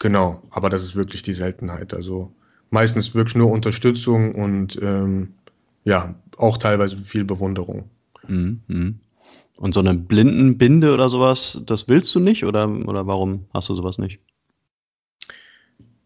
genau, 0.00 0.42
aber 0.50 0.70
das 0.70 0.82
ist 0.82 0.96
wirklich 0.96 1.22
die 1.22 1.34
Seltenheit. 1.34 1.94
Also 1.94 2.32
meistens 2.70 3.14
wirklich 3.14 3.36
nur 3.36 3.50
Unterstützung 3.50 4.34
und 4.34 4.80
ähm, 4.82 5.34
ja, 5.84 6.14
auch 6.40 6.58
teilweise 6.58 6.96
viel 6.96 7.24
Bewunderung. 7.24 7.90
Mhm, 8.26 8.60
mhm. 8.66 9.00
Und 9.58 9.74
so 9.74 9.80
eine 9.80 9.94
Blindenbinde 9.94 10.94
oder 10.94 11.08
sowas, 11.08 11.60
das 11.66 11.86
willst 11.86 12.14
du 12.14 12.20
nicht 12.20 12.44
oder, 12.44 12.68
oder 12.68 13.06
warum 13.06 13.44
hast 13.52 13.68
du 13.68 13.74
sowas 13.74 13.98
nicht? 13.98 14.20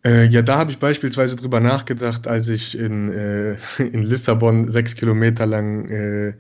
Äh, 0.05 0.27
ja, 0.27 0.43
da 0.43 0.59
habe 0.59 0.71
ich 0.71 0.79
beispielsweise 0.79 1.37
drüber 1.37 1.61
nachgedacht, 1.61 2.27
als 2.27 2.49
ich 2.49 2.77
in, 2.77 3.11
äh, 3.11 3.57
in 3.79 4.03
Lissabon 4.03 4.69
sechs 4.71 4.97
Kilometer 4.97 5.47
lang 5.47 5.89
äh, 5.89 6.35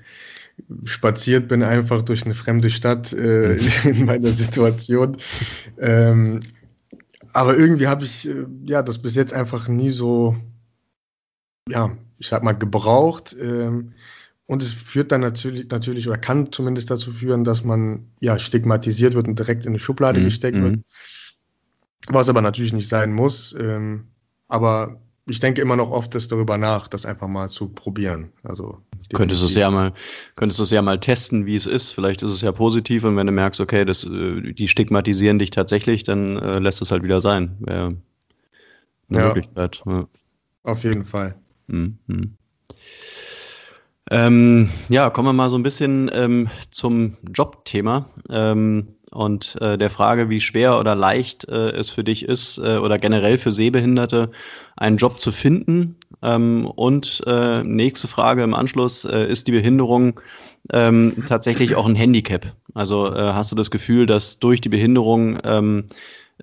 spaziert 0.85 1.49
bin, 1.49 1.63
einfach 1.63 2.03
durch 2.03 2.25
eine 2.25 2.35
fremde 2.35 2.71
Stadt 2.71 3.13
äh, 3.13 3.57
in 3.85 4.05
meiner 4.05 4.31
Situation. 4.33 5.17
Ähm, 5.79 6.41
aber 7.33 7.57
irgendwie 7.57 7.87
habe 7.87 8.05
ich 8.05 8.29
äh, 8.29 8.45
ja 8.65 8.83
das 8.83 8.99
bis 8.99 9.15
jetzt 9.15 9.33
einfach 9.33 9.69
nie 9.69 9.91
so, 9.91 10.37
ja, 11.69 11.97
ich 12.18 12.28
sag 12.28 12.42
mal, 12.42 12.52
gebraucht. 12.52 13.37
Ähm, 13.40 13.92
und 14.47 14.62
es 14.62 14.73
führt 14.73 15.11
dann 15.11 15.23
natürlich, 15.23 15.68
natürlich 15.71 16.06
oder 16.06 16.18
kann 16.18 16.52
zumindest 16.52 16.90
dazu 16.90 17.12
führen, 17.12 17.44
dass 17.44 17.64
man 17.64 18.06
ja 18.21 18.38
stigmatisiert 18.38 19.14
wird 19.14 19.26
und 19.26 19.38
direkt 19.38 19.64
in 19.64 19.71
eine 19.71 19.78
Schublade 19.78 20.21
mhm. 20.21 20.25
gesteckt 20.25 20.61
wird. 20.61 20.80
Was 22.09 22.28
aber 22.28 22.42
natürlich 22.42 22.75
nicht 22.75 22.88
sein 22.88 23.12
muss. 23.12 23.54
Ähm, 23.59 24.09
aber 24.49 25.00
ich 25.26 25.40
denke 25.40 25.62
immer 25.62 25.76
noch 25.76 25.90
oft 25.90 26.14
das 26.14 26.28
darüber 26.28 26.59
nach, 26.59 26.88
das 26.88 27.06
einfach 27.06 27.28
mal 27.28 27.49
zu 27.49 27.68
probieren. 27.68 28.30
Also 28.42 28.78
könntest 29.14 29.40
du 29.40 29.47
es 29.47 29.54
ja 29.54 29.71
mal, 29.71 29.92
könntest 30.37 30.59
du 30.59 30.64
es 30.64 30.71
ja 30.71 30.83
mal 30.83 31.00
testen, 31.00 31.47
wie 31.47 31.56
es 31.56 31.64
ist. 31.64 31.92
Vielleicht 31.92 32.23
ist 32.23 32.30
es 32.30 32.42
ja 32.42 32.52
positiv 32.52 33.04
und 33.04 33.16
wenn 33.16 33.26
du 33.26 33.33
merkst, 33.33 33.61
okay, 33.61 33.87
das, 33.87 34.04
äh, 34.04 34.52
die 34.52 34.68
stigmatisieren 34.68 35.38
dich 35.38 35.50
tatsächlich, 35.50 36.02
dann 36.02 36.37
äh, 36.37 36.59
lässt 36.59 36.83
es 36.83 36.90
halt 36.90 37.02
wieder 37.02 37.23
sein. 37.23 37.56
Eine 37.66 37.97
ja, 39.09 39.26
Möglichkeit. 39.28 39.83
Ja. 39.87 40.06
Auf 40.64 40.85
jeden 40.85 41.04
Fall. 41.04 41.35
Mhm. 41.66 42.37
Ähm, 44.11 44.68
ja, 44.88 45.11
kommen 45.11 45.28
wir 45.28 45.33
mal 45.33 45.50
so 45.50 45.56
ein 45.56 45.62
bisschen 45.62 46.11
ähm, 46.12 46.49
zum 46.71 47.16
Jobthema. 47.33 48.06
Ähm, 48.30 48.88
und 49.11 49.56
äh, 49.61 49.78
der 49.78 49.90
Frage, 49.90 50.28
wie 50.28 50.40
schwer 50.40 50.78
oder 50.78 50.97
leicht 50.97 51.49
äh, 51.49 51.71
es 51.71 51.88
für 51.88 52.02
dich 52.02 52.25
ist 52.25 52.59
äh, 52.59 52.78
oder 52.78 52.99
generell 52.99 53.38
für 53.38 53.52
Sehbehinderte 53.52 54.30
einen 54.76 54.97
Job 54.97 55.21
zu 55.21 55.30
finden. 55.30 55.97
Ähm, 56.21 56.66
und 56.66 57.23
äh, 57.26 57.62
nächste 57.62 58.09
Frage 58.09 58.42
im 58.42 58.54
Anschluss, 58.54 59.04
äh, 59.04 59.30
ist 59.30 59.47
die 59.47 59.52
Behinderung 59.52 60.21
ähm, 60.73 61.25
tatsächlich 61.28 61.76
auch 61.76 61.87
ein 61.87 61.94
Handicap? 61.94 62.54
Also 62.75 63.06
äh, 63.14 63.18
hast 63.18 63.52
du 63.52 63.56
das 63.56 63.71
Gefühl, 63.71 64.06
dass 64.06 64.40
durch 64.40 64.61
die 64.61 64.68
Behinderung 64.68 65.38
ähm, 65.44 65.85
äh, 65.87 65.92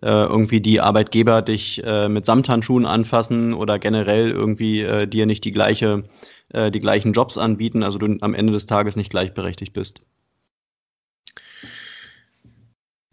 irgendwie 0.02 0.62
die 0.62 0.82
Arbeitgeber 0.82 1.42
dich 1.42 1.84
äh, 1.86 2.10
mit 2.10 2.26
Samthandschuhen 2.26 2.86
anfassen 2.86 3.54
oder 3.54 3.80
generell 3.80 4.32
irgendwie 4.32 4.82
äh, 4.82 5.08
dir 5.08 5.26
nicht 5.26 5.44
die 5.44 5.52
gleiche, 5.52 6.04
äh, 6.50 6.72
die 6.72 6.80
gleichen 6.80 7.14
Jobs 7.14 7.38
anbieten, 7.38 7.84
also 7.84 8.00
du 8.00 8.18
am 8.22 8.34
Ende 8.34 8.54
des 8.54 8.66
Tages 8.66 8.96
nicht 8.96 9.12
gleichberechtigt 9.12 9.74
bist? 9.74 10.02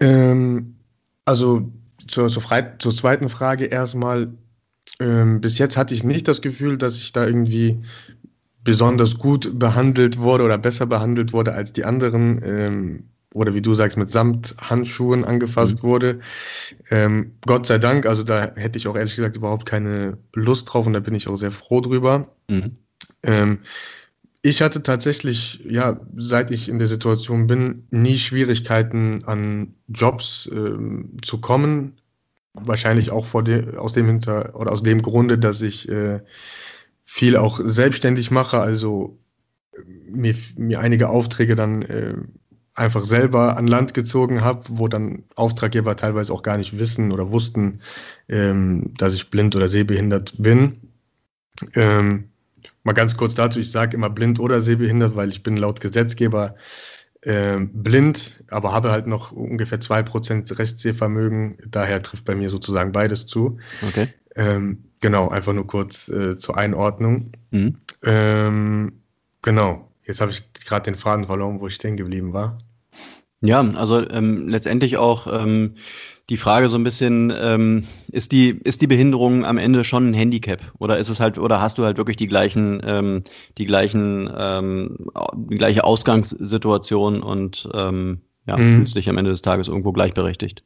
Ähm, 0.00 0.76
also 1.24 1.70
zur, 2.06 2.28
zur, 2.28 2.42
zur, 2.78 2.94
zweiten 2.94 3.28
Frage 3.28 3.66
erstmal. 3.66 4.32
Ähm, 5.00 5.40
bis 5.40 5.58
jetzt 5.58 5.76
hatte 5.76 5.94
ich 5.94 6.02
nicht 6.02 6.26
das 6.26 6.40
Gefühl, 6.40 6.78
dass 6.78 6.98
ich 6.98 7.12
da 7.12 7.26
irgendwie 7.26 7.82
besonders 8.64 9.18
gut 9.18 9.58
behandelt 9.58 10.18
wurde 10.18 10.44
oder 10.44 10.58
besser 10.58 10.86
behandelt 10.86 11.32
wurde 11.32 11.52
als 11.52 11.72
die 11.72 11.84
anderen. 11.84 12.42
Ähm, 12.42 13.04
oder 13.34 13.54
wie 13.54 13.62
du 13.62 13.74
sagst, 13.74 13.98
mit 13.98 14.10
Samthandschuhen 14.10 15.24
angefasst 15.24 15.82
mhm. 15.82 15.82
wurde. 15.82 16.20
Ähm, 16.90 17.32
Gott 17.46 17.66
sei 17.66 17.78
Dank, 17.78 18.06
also 18.06 18.22
da 18.22 18.52
hätte 18.54 18.78
ich 18.78 18.88
auch 18.88 18.96
ehrlich 18.96 19.16
gesagt 19.16 19.36
überhaupt 19.36 19.66
keine 19.66 20.18
Lust 20.34 20.72
drauf 20.72 20.86
und 20.86 20.94
da 20.94 21.00
bin 21.00 21.14
ich 21.14 21.28
auch 21.28 21.36
sehr 21.36 21.52
froh 21.52 21.80
drüber. 21.80 22.28
Mhm. 22.48 22.76
Ähm, 23.22 23.58
ich 24.40 24.62
hatte 24.62 24.82
tatsächlich, 24.82 25.64
ja, 25.68 26.00
seit 26.16 26.50
ich 26.50 26.68
in 26.68 26.78
der 26.78 26.88
Situation 26.88 27.46
bin, 27.46 27.86
nie 27.90 28.18
Schwierigkeiten 28.18 29.24
an 29.24 29.74
Jobs 29.88 30.48
ähm, 30.52 31.16
zu 31.22 31.40
kommen. 31.40 32.00
Wahrscheinlich 32.54 33.10
auch 33.10 33.26
vor 33.26 33.42
de 33.42 33.76
aus 33.76 33.92
dem 33.92 34.06
Hinter 34.06 34.54
oder 34.54 34.72
aus 34.72 34.82
dem 34.82 35.02
Grunde, 35.02 35.38
dass 35.38 35.60
ich 35.60 35.88
äh, 35.88 36.20
viel 37.04 37.36
auch 37.36 37.60
selbstständig 37.64 38.30
mache, 38.30 38.60
also 38.60 39.18
äh, 39.72 39.80
mir, 40.10 40.34
mir 40.56 40.80
einige 40.80 41.08
Aufträge 41.08 41.56
dann 41.56 41.82
äh, 41.82 42.14
einfach 42.78 43.04
selber 43.04 43.56
an 43.56 43.66
Land 43.66 43.94
gezogen 43.94 44.42
habe, 44.42 44.64
wo 44.68 44.88
dann 44.88 45.24
Auftraggeber 45.34 45.96
teilweise 45.96 46.32
auch 46.32 46.42
gar 46.42 46.56
nicht 46.56 46.78
wissen 46.78 47.12
oder 47.12 47.30
wussten, 47.30 47.80
ähm, 48.28 48.94
dass 48.96 49.14
ich 49.14 49.30
blind 49.30 49.56
oder 49.56 49.68
sehbehindert 49.68 50.34
bin. 50.38 50.78
Ähm, 51.74 52.28
Mal 52.88 52.94
ganz 52.94 53.18
kurz 53.18 53.34
dazu, 53.34 53.60
ich 53.60 53.70
sage 53.70 53.94
immer 53.94 54.08
blind 54.08 54.40
oder 54.40 54.62
sehbehindert, 54.62 55.14
weil 55.14 55.28
ich 55.28 55.42
bin 55.42 55.58
laut 55.58 55.80
Gesetzgeber 55.82 56.54
äh, 57.20 57.58
blind, 57.60 58.42
aber 58.48 58.72
habe 58.72 58.90
halt 58.90 59.06
noch 59.06 59.30
ungefähr 59.30 59.78
2% 59.78 60.58
Restsehvermögen. 60.58 61.58
Daher 61.66 62.02
trifft 62.02 62.24
bei 62.24 62.34
mir 62.34 62.48
sozusagen 62.48 62.92
beides 62.92 63.26
zu. 63.26 63.58
Okay. 63.86 64.08
Ähm, 64.36 64.84
genau, 65.00 65.28
einfach 65.28 65.52
nur 65.52 65.66
kurz 65.66 66.08
äh, 66.08 66.38
zur 66.38 66.56
Einordnung. 66.56 67.32
Mhm. 67.50 67.76
Ähm, 68.04 68.92
genau, 69.42 69.90
jetzt 70.04 70.22
habe 70.22 70.30
ich 70.30 70.50
gerade 70.54 70.84
den 70.84 70.94
Faden 70.94 71.26
verloren, 71.26 71.60
wo 71.60 71.66
ich 71.66 71.74
stehen 71.74 71.98
geblieben 71.98 72.32
war. 72.32 72.56
Ja, 73.40 73.60
also 73.60 74.08
ähm, 74.10 74.48
letztendlich 74.48 74.96
auch 74.96 75.26
ähm, 75.42 75.74
die 76.28 76.36
Frage 76.36 76.68
so 76.68 76.76
ein 76.76 76.84
bisschen, 76.84 77.32
ähm, 77.34 77.84
ist 78.10 78.32
die, 78.32 78.50
ist 78.50 78.82
die 78.82 78.86
Behinderung 78.86 79.44
am 79.44 79.58
Ende 79.58 79.84
schon 79.84 80.10
ein 80.10 80.14
Handicap? 80.14 80.60
Oder 80.78 80.98
ist 80.98 81.08
es 81.08 81.20
halt, 81.20 81.38
oder 81.38 81.60
hast 81.60 81.78
du 81.78 81.84
halt 81.84 81.96
wirklich 81.96 82.16
die 82.16 82.26
gleichen, 82.26 82.82
ähm, 82.84 83.22
die 83.56 83.66
gleichen, 83.66 84.30
ähm, 84.36 85.10
die 85.34 85.56
gleiche 85.56 85.84
Ausgangssituation 85.84 87.22
und 87.22 87.68
ähm, 87.74 88.20
ja, 88.46 88.56
mhm. 88.56 88.78
fühlst 88.78 88.96
dich 88.96 89.08
am 89.08 89.18
Ende 89.18 89.30
des 89.30 89.42
Tages 89.42 89.68
irgendwo 89.68 89.92
gleichberechtigt? 89.92 90.64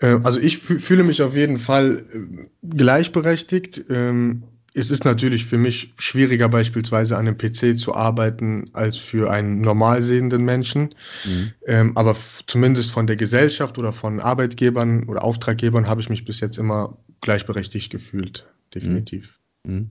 Äh, 0.00 0.20
also 0.22 0.38
ich 0.38 0.58
fühle 0.58 1.02
mich 1.02 1.22
auf 1.22 1.34
jeden 1.34 1.58
Fall 1.58 2.04
äh, 2.12 2.46
gleichberechtigt. 2.62 3.86
Ähm, 3.88 4.44
es 4.74 4.90
ist 4.90 5.04
natürlich 5.04 5.44
für 5.46 5.58
mich 5.58 5.92
schwieriger, 5.98 6.48
beispielsweise 6.48 7.16
an 7.16 7.26
einem 7.26 7.38
PC 7.38 7.78
zu 7.78 7.94
arbeiten, 7.94 8.70
als 8.74 8.96
für 8.96 9.30
einen 9.30 9.60
normal 9.60 10.02
sehenden 10.02 10.44
Menschen. 10.44 10.94
Mhm. 11.24 11.52
Ähm, 11.66 11.96
aber 11.96 12.16
zumindest 12.46 12.90
von 12.90 13.06
der 13.06 13.16
Gesellschaft 13.16 13.78
oder 13.78 13.92
von 13.92 14.20
Arbeitgebern 14.20 15.04
oder 15.08 15.24
Auftraggebern 15.24 15.86
habe 15.86 16.00
ich 16.00 16.10
mich 16.10 16.24
bis 16.24 16.40
jetzt 16.40 16.58
immer 16.58 16.96
gleichberechtigt 17.20 17.90
gefühlt, 17.90 18.46
definitiv. 18.74 19.38
Mhm. 19.64 19.74
mhm. 19.74 19.90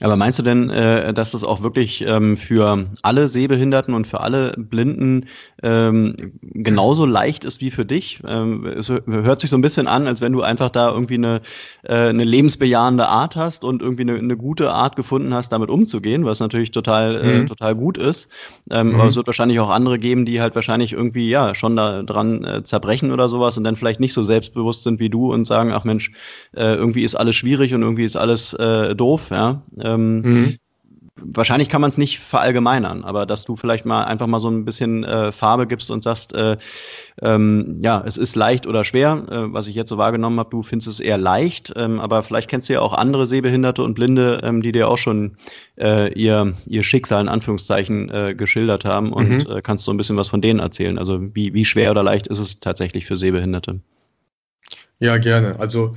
Aber 0.00 0.16
meinst 0.16 0.40
du 0.40 0.42
denn, 0.42 0.70
äh, 0.70 1.14
dass 1.14 1.30
das 1.30 1.44
auch 1.44 1.62
wirklich 1.62 2.04
ähm, 2.06 2.36
für 2.36 2.84
alle 3.02 3.28
Sehbehinderten 3.28 3.94
und 3.94 4.08
für 4.08 4.20
alle 4.20 4.52
Blinden 4.56 5.26
ähm, 5.62 6.16
genauso 6.42 7.06
leicht 7.06 7.44
ist 7.44 7.60
wie 7.60 7.70
für 7.70 7.84
dich? 7.84 8.20
Ähm, 8.26 8.66
es 8.66 8.88
hört 8.88 9.40
sich 9.40 9.50
so 9.50 9.56
ein 9.56 9.62
bisschen 9.62 9.86
an, 9.86 10.08
als 10.08 10.20
wenn 10.20 10.32
du 10.32 10.42
einfach 10.42 10.70
da 10.70 10.90
irgendwie 10.90 11.14
eine, 11.14 11.42
äh, 11.84 12.08
eine 12.08 12.24
lebensbejahende 12.24 13.06
Art 13.06 13.36
hast 13.36 13.62
und 13.62 13.82
irgendwie 13.82 14.02
eine, 14.02 14.14
eine 14.14 14.36
gute 14.36 14.72
Art 14.72 14.96
gefunden 14.96 15.32
hast, 15.32 15.50
damit 15.50 15.70
umzugehen, 15.70 16.24
was 16.24 16.40
natürlich 16.40 16.72
total, 16.72 17.16
äh, 17.16 17.38
mhm. 17.40 17.46
total 17.46 17.76
gut 17.76 17.96
ist. 17.96 18.28
Ähm, 18.72 18.88
mhm. 18.88 18.94
Aber 18.96 19.08
es 19.08 19.16
wird 19.16 19.28
wahrscheinlich 19.28 19.60
auch 19.60 19.70
andere 19.70 20.00
geben, 20.00 20.26
die 20.26 20.40
halt 20.40 20.56
wahrscheinlich 20.56 20.92
irgendwie 20.92 21.28
ja 21.28 21.54
schon 21.54 21.76
da 21.76 22.02
dran 22.02 22.42
äh, 22.42 22.64
zerbrechen 22.64 23.12
oder 23.12 23.28
sowas 23.28 23.56
und 23.56 23.62
dann 23.62 23.76
vielleicht 23.76 24.00
nicht 24.00 24.12
so 24.12 24.24
selbstbewusst 24.24 24.82
sind 24.82 24.98
wie 24.98 25.08
du 25.08 25.32
und 25.32 25.46
sagen, 25.46 25.70
ach 25.72 25.84
Mensch, 25.84 26.10
äh, 26.56 26.74
irgendwie 26.74 27.04
ist 27.04 27.14
alles 27.14 27.36
schwierig 27.36 27.74
und 27.74 27.82
irgendwie 27.82 28.04
ist 28.04 28.16
alles 28.16 28.54
äh, 28.54 28.96
doof, 28.96 29.28
ja. 29.30 29.62
Ähm, 29.84 30.20
mhm. 30.20 30.58
Wahrscheinlich 31.16 31.68
kann 31.68 31.80
man 31.80 31.90
es 31.90 31.96
nicht 31.96 32.18
verallgemeinern, 32.18 33.04
aber 33.04 33.24
dass 33.24 33.44
du 33.44 33.54
vielleicht 33.54 33.86
mal 33.86 34.02
einfach 34.02 34.26
mal 34.26 34.40
so 34.40 34.50
ein 34.50 34.64
bisschen 34.64 35.04
äh, 35.04 35.30
Farbe 35.30 35.68
gibst 35.68 35.92
und 35.92 36.02
sagst, 36.02 36.34
äh, 36.34 36.56
ähm, 37.22 37.78
ja, 37.82 38.02
es 38.04 38.16
ist 38.16 38.34
leicht 38.34 38.66
oder 38.66 38.84
schwer, 38.84 39.24
äh, 39.30 39.52
was 39.52 39.68
ich 39.68 39.76
jetzt 39.76 39.90
so 39.90 39.96
wahrgenommen 39.96 40.40
habe, 40.40 40.50
du 40.50 40.64
findest 40.64 40.88
es 40.88 40.98
eher 40.98 41.16
leicht, 41.16 41.72
ähm, 41.76 42.00
aber 42.00 42.24
vielleicht 42.24 42.50
kennst 42.50 42.68
du 42.68 42.72
ja 42.72 42.80
auch 42.80 42.92
andere 42.92 43.28
Sehbehinderte 43.28 43.84
und 43.84 43.94
Blinde, 43.94 44.40
ähm, 44.42 44.60
die 44.60 44.72
dir 44.72 44.88
auch 44.88 44.98
schon 44.98 45.36
äh, 45.80 46.12
ihr, 46.14 46.54
ihr 46.66 46.82
Schicksal 46.82 47.22
in 47.22 47.28
Anführungszeichen 47.28 48.10
äh, 48.10 48.34
geschildert 48.34 48.84
haben 48.84 49.12
und 49.12 49.28
mhm. 49.28 49.56
Äh, 49.56 49.62
kannst 49.62 49.84
so 49.84 49.92
ein 49.92 49.96
bisschen 49.96 50.16
was 50.16 50.26
von 50.26 50.42
denen 50.42 50.58
erzählen. 50.58 50.98
Also 50.98 51.20
wie, 51.34 51.54
wie 51.54 51.64
schwer 51.64 51.92
oder 51.92 52.02
leicht 52.02 52.26
ist 52.26 52.40
es 52.40 52.58
tatsächlich 52.58 53.06
für 53.06 53.16
Sehbehinderte? 53.16 53.78
Ja, 54.98 55.16
gerne. 55.18 55.60
Also 55.60 55.94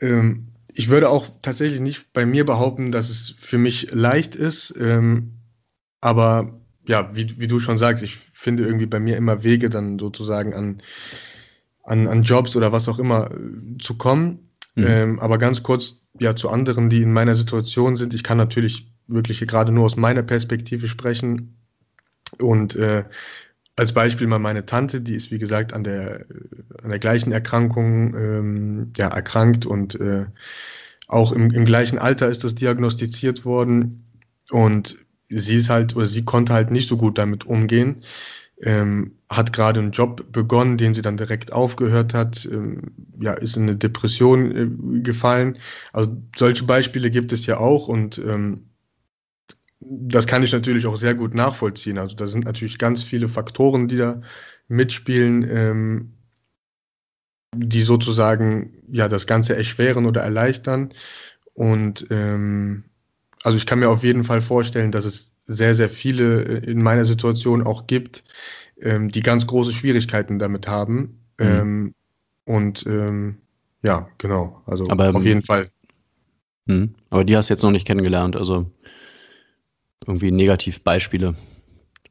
ähm, 0.00 0.48
ich 0.80 0.88
würde 0.88 1.10
auch 1.10 1.28
tatsächlich 1.42 1.78
nicht 1.78 2.14
bei 2.14 2.24
mir 2.24 2.46
behaupten, 2.46 2.90
dass 2.90 3.10
es 3.10 3.34
für 3.38 3.58
mich 3.58 3.92
leicht 3.92 4.34
ist. 4.34 4.74
Ähm, 4.80 5.34
aber 6.00 6.58
ja, 6.88 7.14
wie, 7.14 7.38
wie 7.38 7.48
du 7.48 7.60
schon 7.60 7.76
sagst, 7.76 8.02
ich 8.02 8.16
finde 8.16 8.64
irgendwie 8.64 8.86
bei 8.86 8.98
mir 8.98 9.18
immer 9.18 9.44
Wege, 9.44 9.68
dann 9.68 9.98
sozusagen 9.98 10.54
an, 10.54 10.82
an, 11.82 12.08
an 12.08 12.22
Jobs 12.22 12.56
oder 12.56 12.72
was 12.72 12.88
auch 12.88 12.98
immer 12.98 13.30
äh, 13.30 13.76
zu 13.78 13.98
kommen. 13.98 14.48
Mhm. 14.74 14.86
Ähm, 14.86 15.20
aber 15.20 15.36
ganz 15.36 15.62
kurz 15.62 15.96
ja 16.18 16.34
zu 16.34 16.48
anderen, 16.48 16.88
die 16.88 17.02
in 17.02 17.12
meiner 17.12 17.36
Situation 17.36 17.98
sind. 17.98 18.14
Ich 18.14 18.22
kann 18.22 18.38
natürlich 18.38 18.90
wirklich 19.06 19.40
gerade 19.40 19.72
nur 19.72 19.84
aus 19.84 19.98
meiner 19.98 20.22
Perspektive 20.22 20.88
sprechen. 20.88 21.58
Und 22.38 22.74
äh, 22.74 23.04
als 23.80 23.94
Beispiel 23.94 24.26
mal 24.26 24.38
meine 24.38 24.66
Tante, 24.66 25.00
die 25.00 25.14
ist 25.14 25.30
wie 25.30 25.38
gesagt 25.38 25.72
an 25.72 25.84
der, 25.84 26.26
an 26.82 26.90
der 26.90 26.98
gleichen 26.98 27.32
Erkrankung 27.32 28.14
ähm, 28.14 28.92
ja, 28.94 29.08
erkrankt 29.08 29.64
und 29.64 29.98
äh, 29.98 30.26
auch 31.08 31.32
im, 31.32 31.50
im 31.50 31.64
gleichen 31.64 31.98
Alter 31.98 32.28
ist 32.28 32.44
das 32.44 32.54
diagnostiziert 32.54 33.46
worden. 33.46 34.04
Und 34.50 34.96
sie 35.30 35.56
ist 35.56 35.70
halt, 35.70 35.96
oder 35.96 36.06
sie 36.06 36.24
konnte 36.26 36.52
halt 36.52 36.70
nicht 36.70 36.90
so 36.90 36.98
gut 36.98 37.16
damit 37.16 37.46
umgehen. 37.46 38.02
Ähm, 38.62 39.12
hat 39.30 39.54
gerade 39.54 39.80
einen 39.80 39.92
Job 39.92 40.30
begonnen, 40.30 40.76
den 40.76 40.92
sie 40.92 41.00
dann 41.00 41.16
direkt 41.16 41.50
aufgehört 41.50 42.12
hat, 42.12 42.46
ähm, 42.52 42.92
ja, 43.18 43.32
ist 43.32 43.56
in 43.56 43.62
eine 43.62 43.76
Depression 43.76 44.54
äh, 44.54 45.00
gefallen. 45.00 45.56
Also 45.94 46.14
solche 46.36 46.64
Beispiele 46.64 47.10
gibt 47.10 47.32
es 47.32 47.46
ja 47.46 47.56
auch 47.56 47.88
und 47.88 48.18
ähm, 48.18 48.69
das 49.90 50.26
kann 50.26 50.44
ich 50.44 50.52
natürlich 50.52 50.86
auch 50.86 50.96
sehr 50.96 51.14
gut 51.14 51.34
nachvollziehen. 51.34 51.98
Also 51.98 52.14
da 52.14 52.26
sind 52.28 52.44
natürlich 52.44 52.78
ganz 52.78 53.02
viele 53.02 53.28
Faktoren, 53.28 53.88
die 53.88 53.96
da 53.96 54.22
mitspielen, 54.68 55.46
ähm, 55.50 56.12
die 57.56 57.82
sozusagen 57.82 58.82
ja 58.90 59.08
das 59.08 59.26
Ganze 59.26 59.56
erschweren 59.56 60.06
oder 60.06 60.22
erleichtern. 60.22 60.94
Und 61.54 62.06
ähm, 62.10 62.84
also 63.42 63.58
ich 63.58 63.66
kann 63.66 63.80
mir 63.80 63.88
auf 63.88 64.04
jeden 64.04 64.22
Fall 64.22 64.42
vorstellen, 64.42 64.92
dass 64.92 65.04
es 65.04 65.34
sehr, 65.38 65.74
sehr 65.74 65.90
viele 65.90 66.44
äh, 66.44 66.70
in 66.70 66.82
meiner 66.82 67.04
Situation 67.04 67.66
auch 67.66 67.88
gibt, 67.88 68.22
ähm, 68.80 69.10
die 69.10 69.22
ganz 69.22 69.46
große 69.48 69.72
Schwierigkeiten 69.72 70.38
damit 70.38 70.68
haben. 70.68 71.20
Mhm. 71.40 71.46
Ähm, 71.46 71.94
und 72.44 72.86
ähm, 72.86 73.38
ja, 73.82 74.08
genau. 74.18 74.62
Also 74.66 74.88
Aber, 74.88 75.14
auf 75.14 75.24
jeden 75.24 75.42
Fall. 75.42 75.68
Mh. 76.66 76.88
Aber 77.08 77.24
die 77.24 77.36
hast 77.36 77.50
du 77.50 77.54
jetzt 77.54 77.62
noch 77.62 77.72
nicht 77.72 77.86
kennengelernt, 77.86 78.36
also 78.36 78.70
irgendwie 80.06 80.30
Negativbeispiele. 80.30 81.34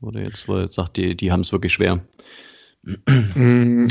Oder 0.01 0.21
jetzt, 0.21 0.45
sagt, 0.45 0.97
die, 0.97 1.15
die 1.15 1.31
haben 1.31 1.41
es 1.41 1.51
wirklich 1.51 1.73
schwer. 1.73 1.99
Mm, 3.35 3.87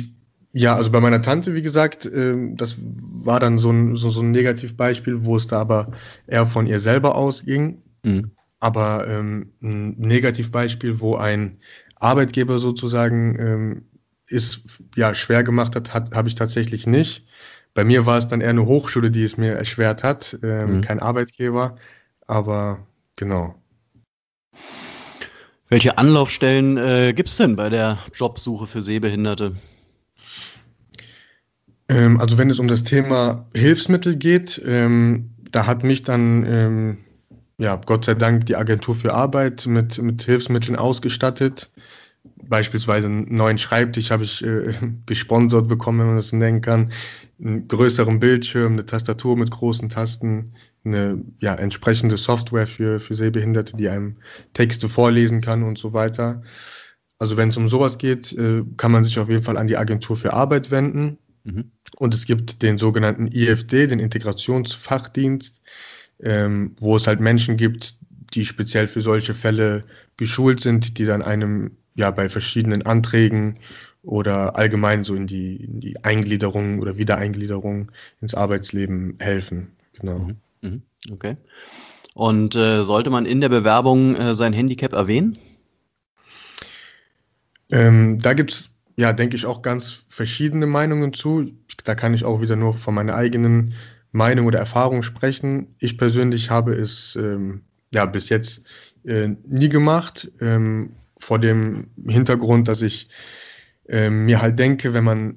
ja, 0.53 0.75
also 0.75 0.91
bei 0.91 1.01
meiner 1.01 1.21
Tante, 1.21 1.55
wie 1.55 1.63
gesagt, 1.63 2.11
ähm, 2.13 2.57
das 2.57 2.77
war 2.79 3.39
dann 3.41 3.59
so 3.59 3.71
ein, 3.71 3.97
so, 3.97 4.11
so 4.11 4.23
ein 4.23 4.31
Negativbeispiel, 4.31 5.25
wo 5.25 5.37
es 5.37 5.47
da 5.47 5.61
aber 5.61 5.93
eher 6.27 6.47
von 6.47 6.67
ihr 6.67 6.81
selber 6.81 7.15
ausging. 7.15 7.83
Mhm. 8.03 8.31
Aber 8.61 9.07
ähm, 9.07 9.53
ein 9.63 9.91
Negativbeispiel, 9.99 11.01
wo 11.01 11.17
ein 11.17 11.59
Arbeitgeber 11.97 12.59
sozusagen 12.59 13.39
ähm, 13.39 13.83
es 14.29 14.63
ja 14.97 15.15
schwer 15.15 15.45
gemacht 15.45 15.77
hat, 15.77 15.95
hat 15.95 16.15
habe 16.15 16.29
ich 16.29 16.35
tatsächlich 16.35 16.87
nicht. 16.87 17.27
Bei 17.75 17.85
mir 17.85 18.07
war 18.07 18.19
es 18.19 18.27
dann 18.27 18.41
eher 18.41 18.51
eine 18.51 18.67
Hochschule, 18.67 19.11
die 19.11 19.23
es 19.23 19.37
mir 19.37 19.53
erschwert 19.53 20.03
hat, 20.03 20.39
ähm, 20.43 20.77
mhm. 20.77 20.81
kein 20.81 21.01
Arbeitgeber. 21.01 21.77
Aber 22.27 22.87
genau. 23.17 23.55
Welche 25.69 25.99
Anlaufstellen 25.99 26.77
äh, 26.79 27.13
gibt 27.13 27.29
es 27.29 27.37
denn 27.37 27.57
bei 27.57 27.69
der 27.69 27.99
Jobsuche 28.15 28.67
für 28.67 28.81
Sehbehinderte? 28.81 29.55
Ähm, 31.89 32.21
also 32.21 32.39
wenn 32.39 32.51
es 32.51 32.59
um 32.59 32.69
das 32.69 32.85
Thema 32.85 33.47
Hilfsmittel 33.55 34.17
geht, 34.17 34.61
ähm, 34.65 35.31
da 35.51 35.67
hat 35.67 35.85
mich 35.85 36.03
dann 36.03 36.45
ähm, 36.47 36.99
ja, 37.59 37.77
Gott 37.77 38.05
sei 38.05 38.15
Dank 38.15 38.47
die 38.47 38.57
Agentur 38.57 38.95
für 38.95 39.15
Arbeit 39.15 39.67
mit, 39.67 39.99
mit 39.99 40.23
Hilfsmitteln 40.23 40.77
ausgestattet. 40.77 41.71
Beispielsweise 42.45 43.09
einen 43.09 43.35
neuen 43.35 43.59
Schreibtisch 43.59 44.11
habe 44.11 44.25
ich 44.25 44.45
äh, 44.45 44.73
gesponsert 45.07 45.69
bekommen, 45.69 45.99
wenn 45.99 46.07
man 46.07 46.17
das 46.17 46.33
nennen 46.33 46.61
kann. 46.61 46.91
Einen 47.41 47.69
größeren 47.69 48.21
Bildschirm, 48.21 48.73
eine 48.73 48.87
Tastatur 48.87 49.37
mit 49.37 49.51
großen 49.51 49.89
Tasten, 49.89 50.55
eine 50.89 51.23
ja, 51.41 51.55
entsprechende 51.55 52.17
Software 52.17 52.67
für, 52.67 53.01
für 53.01 53.15
Sehbehinderte, 53.15 53.77
die 53.77 53.89
einem 53.89 54.17
Texte 54.55 54.89
vorlesen 54.89 55.41
kann 55.41 55.63
und 55.63 55.79
so 55.79 55.93
weiter. 55.93 56.43
Also 57.19 57.37
wenn 57.37 57.51
es 57.51 57.57
um 57.57 57.69
sowas 57.69 57.99
geht, 57.99 58.33
äh, 58.33 58.63
kann 58.77 58.93
man 58.93 59.05
sich 59.05 59.19
auf 59.19 59.29
jeden 59.29 59.43
Fall 59.43 59.57
an 59.57 59.67
die 59.67 59.77
Agentur 59.77 60.17
für 60.17 60.33
Arbeit 60.33 60.71
wenden. 60.71 61.19
Mhm. 61.45 61.73
Und 61.97 62.15
es 62.15 62.27
gibt 62.27 62.63
den 62.63 62.79
sogenannten 62.79 63.27
IFD, 63.27 63.87
den 63.87 63.99
Integrationsfachdienst, 63.99 65.61
ähm, 66.21 66.77
wo 66.81 66.97
es 66.97 67.07
halt 67.07 67.21
Menschen 67.21 67.57
gibt, 67.57 67.97
die 68.35 68.45
speziell 68.45 68.89
für 68.89 69.01
solche 69.01 69.35
Fälle 69.35 69.85
geschult 70.17 70.61
sind, 70.61 70.99
die 70.99 71.07
dann 71.07 71.23
einem 71.23 71.77
ja 71.95 72.11
bei 72.11 72.29
verschiedenen 72.29 72.83
Anträgen 72.83 73.59
oder 74.03 74.57
allgemein 74.57 75.05
so 75.05 75.15
in 75.15 75.27
die, 75.27 75.57
in 75.57 75.81
die 75.81 76.05
Eingliederung 76.05 76.79
oder 76.79 76.97
Wiedereingliederung 76.97 77.91
ins 78.21 78.35
Arbeitsleben 78.35 79.17
helfen. 79.19 79.73
Genau. 79.99 80.21
Mhm. 80.21 80.37
Mhm. 80.63 80.83
Okay. 81.11 81.37
Und 82.15 82.57
äh, 82.57 82.85
sollte 82.85 83.11
man 83.11 83.27
in 83.27 83.41
der 83.41 83.49
Bewerbung 83.49 84.17
äh, 84.17 84.35
sein 84.35 84.53
Handicap 84.53 84.93
erwähnen? 84.93 85.39
Ähm, 87.71 88.19
da 88.21 88.33
gibt 88.33 88.53
es, 88.53 88.71
ja, 88.97 89.13
denke 89.13 89.37
ich, 89.37 89.47
auch 89.47 89.63
ganz 89.63 90.05
verschiedene 90.09 90.67
Meinungen 90.67 91.13
zu. 91.13 91.53
Da 91.85 91.95
kann 91.95 92.15
ich 92.15 92.25
auch 92.25 92.41
wieder 92.41 92.57
nur 92.57 92.75
von 92.75 92.95
meiner 92.95 93.15
eigenen 93.15 93.75
Meinung 94.11 94.47
oder 94.47 94.59
Erfahrung 94.59 95.03
sprechen. 95.03 95.75
Ich 95.79 95.99
persönlich 95.99 96.51
habe 96.51 96.75
es 96.75 97.15
ähm, 97.17 97.63
ja 97.93 98.07
bis 98.07 98.29
jetzt 98.29 98.63
äh, 99.05 99.29
nie 99.47 99.69
gemacht, 99.69 100.31
ähm, 100.41 100.93
vor 101.19 101.39
dem 101.39 101.89
Hintergrund, 102.07 102.69
dass 102.69 102.83
ich 102.83 103.09
äh, 103.89 104.11
mir 104.11 104.41
halt 104.41 104.59
denke, 104.59 104.95
wenn 104.95 105.05
man 105.05 105.37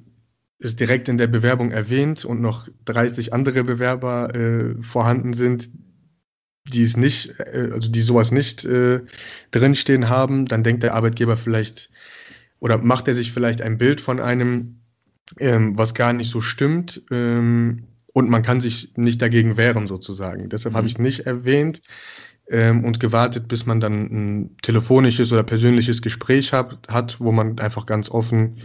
es 0.61 0.75
direkt 0.75 1.09
in 1.09 1.17
der 1.17 1.27
Bewerbung 1.27 1.71
erwähnt 1.71 2.25
und 2.25 2.41
noch 2.41 2.67
30 2.85 3.33
andere 3.33 3.63
Bewerber 3.63 4.33
äh, 4.35 4.81
vorhanden 4.81 5.33
sind, 5.33 5.69
die 6.67 6.83
es 6.83 6.97
nicht, 6.97 7.33
äh, 7.39 7.69
also 7.71 7.89
die 7.89 8.01
sowas 8.01 8.31
nicht 8.31 8.65
äh, 8.65 9.01
drinstehen 9.51 10.09
haben, 10.09 10.45
dann 10.45 10.63
denkt 10.63 10.83
der 10.83 10.93
Arbeitgeber 10.93 11.37
vielleicht 11.37 11.89
oder 12.59 12.77
macht 12.77 13.07
er 13.07 13.15
sich 13.15 13.31
vielleicht 13.31 13.61
ein 13.61 13.77
Bild 13.77 14.01
von 14.01 14.19
einem, 14.19 14.81
ähm, 15.39 15.77
was 15.77 15.93
gar 15.93 16.13
nicht 16.13 16.31
so 16.31 16.41
stimmt. 16.41 17.01
Ähm, 17.11 17.87
und 18.13 18.29
man 18.29 18.43
kann 18.43 18.61
sich 18.61 18.91
nicht 18.95 19.21
dagegen 19.21 19.57
wehren 19.57 19.87
sozusagen. 19.87 20.49
Deshalb 20.49 20.73
mhm. 20.73 20.77
habe 20.77 20.87
ich 20.87 20.93
es 20.93 20.99
nicht 20.99 21.21
erwähnt 21.21 21.81
ähm, 22.49 22.83
und 22.83 22.99
gewartet, 22.99 23.47
bis 23.47 23.65
man 23.65 23.79
dann 23.79 23.93
ein 23.93 24.57
telefonisches 24.61 25.31
oder 25.31 25.43
persönliches 25.43 26.01
Gespräch 26.01 26.53
hat, 26.53 26.87
hat 26.87 27.19
wo 27.19 27.31
man 27.31 27.57
einfach 27.59 27.85
ganz 27.85 28.09
offen 28.09 28.57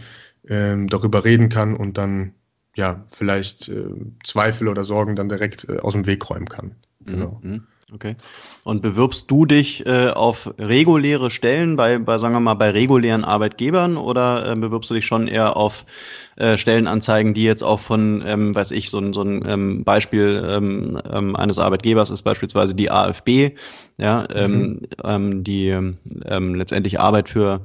ähm, 0.49 0.87
darüber 0.87 1.23
reden 1.23 1.49
kann 1.49 1.75
und 1.75 1.97
dann 1.97 2.33
ja 2.75 3.03
vielleicht 3.11 3.69
äh, 3.69 3.85
Zweifel 4.23 4.67
oder 4.67 4.83
Sorgen 4.83 5.15
dann 5.15 5.29
direkt 5.29 5.67
äh, 5.69 5.79
aus 5.79 5.93
dem 5.93 6.05
Weg 6.05 6.29
räumen 6.29 6.47
kann. 6.47 6.75
Mhm, 6.99 7.05
genau. 7.05 7.39
Mhm. 7.41 7.67
Okay. 7.93 8.17
Und 8.65 8.81
bewirbst 8.81 9.31
du 9.31 9.45
dich 9.45 9.85
äh, 9.85 10.09
auf 10.09 10.53
reguläre 10.59 11.31
Stellen 11.31 11.77
bei, 11.77 11.97
bei, 11.97 12.17
sagen 12.17 12.33
wir 12.33 12.41
mal, 12.41 12.55
bei 12.55 12.71
regulären 12.71 13.23
Arbeitgebern 13.23 13.95
oder 13.95 14.51
äh, 14.51 14.55
bewirbst 14.55 14.89
du 14.89 14.93
dich 14.93 15.05
schon 15.05 15.29
eher 15.29 15.55
auf 15.55 15.85
äh, 16.35 16.57
Stellenanzeigen, 16.57 17.33
die 17.33 17.45
jetzt 17.45 17.63
auch 17.63 17.79
von, 17.79 18.21
ähm, 18.27 18.53
weiß 18.53 18.71
ich, 18.71 18.89
so 18.89 18.99
ein, 18.99 19.13
so 19.13 19.21
ein 19.21 19.41
ähm, 19.47 19.83
Beispiel 19.85 20.45
ähm, 20.49 20.99
ähm 21.09 21.37
eines 21.37 21.59
Arbeitgebers 21.59 22.09
ist 22.09 22.23
beispielsweise 22.23 22.75
die 22.75 22.91
AFB, 22.91 23.51
ja, 23.97 24.27
ähm, 24.35 24.59
mhm. 24.61 24.81
ähm, 25.05 25.43
die 25.45 25.95
letztendlich 26.29 26.99
Arbeit 26.99 27.29
für 27.29 27.61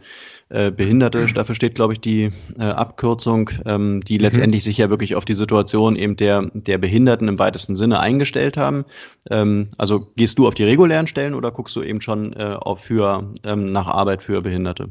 äh, 0.53 0.71
Behinderte, 0.71 1.27
dafür 1.35 1.55
steht, 1.55 1.75
glaube 1.75 1.95
ich, 1.95 2.01
die 2.01 2.31
äh, 2.59 2.63
Abkürzung, 2.63 3.51
ähm, 3.65 4.03
die 4.03 4.19
mhm. 4.19 4.21
letztendlich 4.21 4.65
sich 4.65 4.77
ja 4.77 4.91
wirklich 4.91 5.15
auf 5.15 5.25
die 5.25 5.35
Situation 5.35 5.97
eben 5.97 6.17
der, 6.17 6.43
der 6.53 6.79
Behinderten 6.79 7.27
im 7.29 7.39
weitesten 7.39 7.75
Sinne 7.75 8.01
eingestellt 8.01 8.57
haben. 8.57 8.85
Ähm, 9.31 9.69
also 9.79 10.13
gehst 10.17 10.39
du 10.39 10.47
auf 10.47 10.55
die 10.55 10.65
regulären 10.65 11.07
Stellen 11.07 11.35
oder 11.35 11.51
guckst 11.51 11.75
du 11.75 11.83
eben 11.83 12.01
schon 12.03 12.35
äh, 12.35 12.57
auf 12.61 12.81
für, 12.81 13.33
ähm, 13.45 13.73
nach 13.73 13.87
Arbeit 13.87 14.23
für 14.23 14.43
Behinderte? 14.43 14.91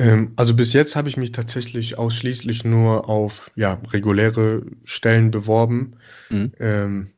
Ähm, 0.00 0.32
also 0.36 0.54
bis 0.54 0.72
jetzt 0.72 0.96
habe 0.96 1.08
ich 1.08 1.16
mich 1.16 1.30
tatsächlich 1.30 1.96
ausschließlich 1.96 2.64
nur 2.64 3.08
auf 3.08 3.50
ja, 3.54 3.80
reguläre 3.92 4.64
Stellen 4.82 5.30
beworben. 5.30 5.96
Mhm. 6.30 6.52
Ähm, 6.58 7.10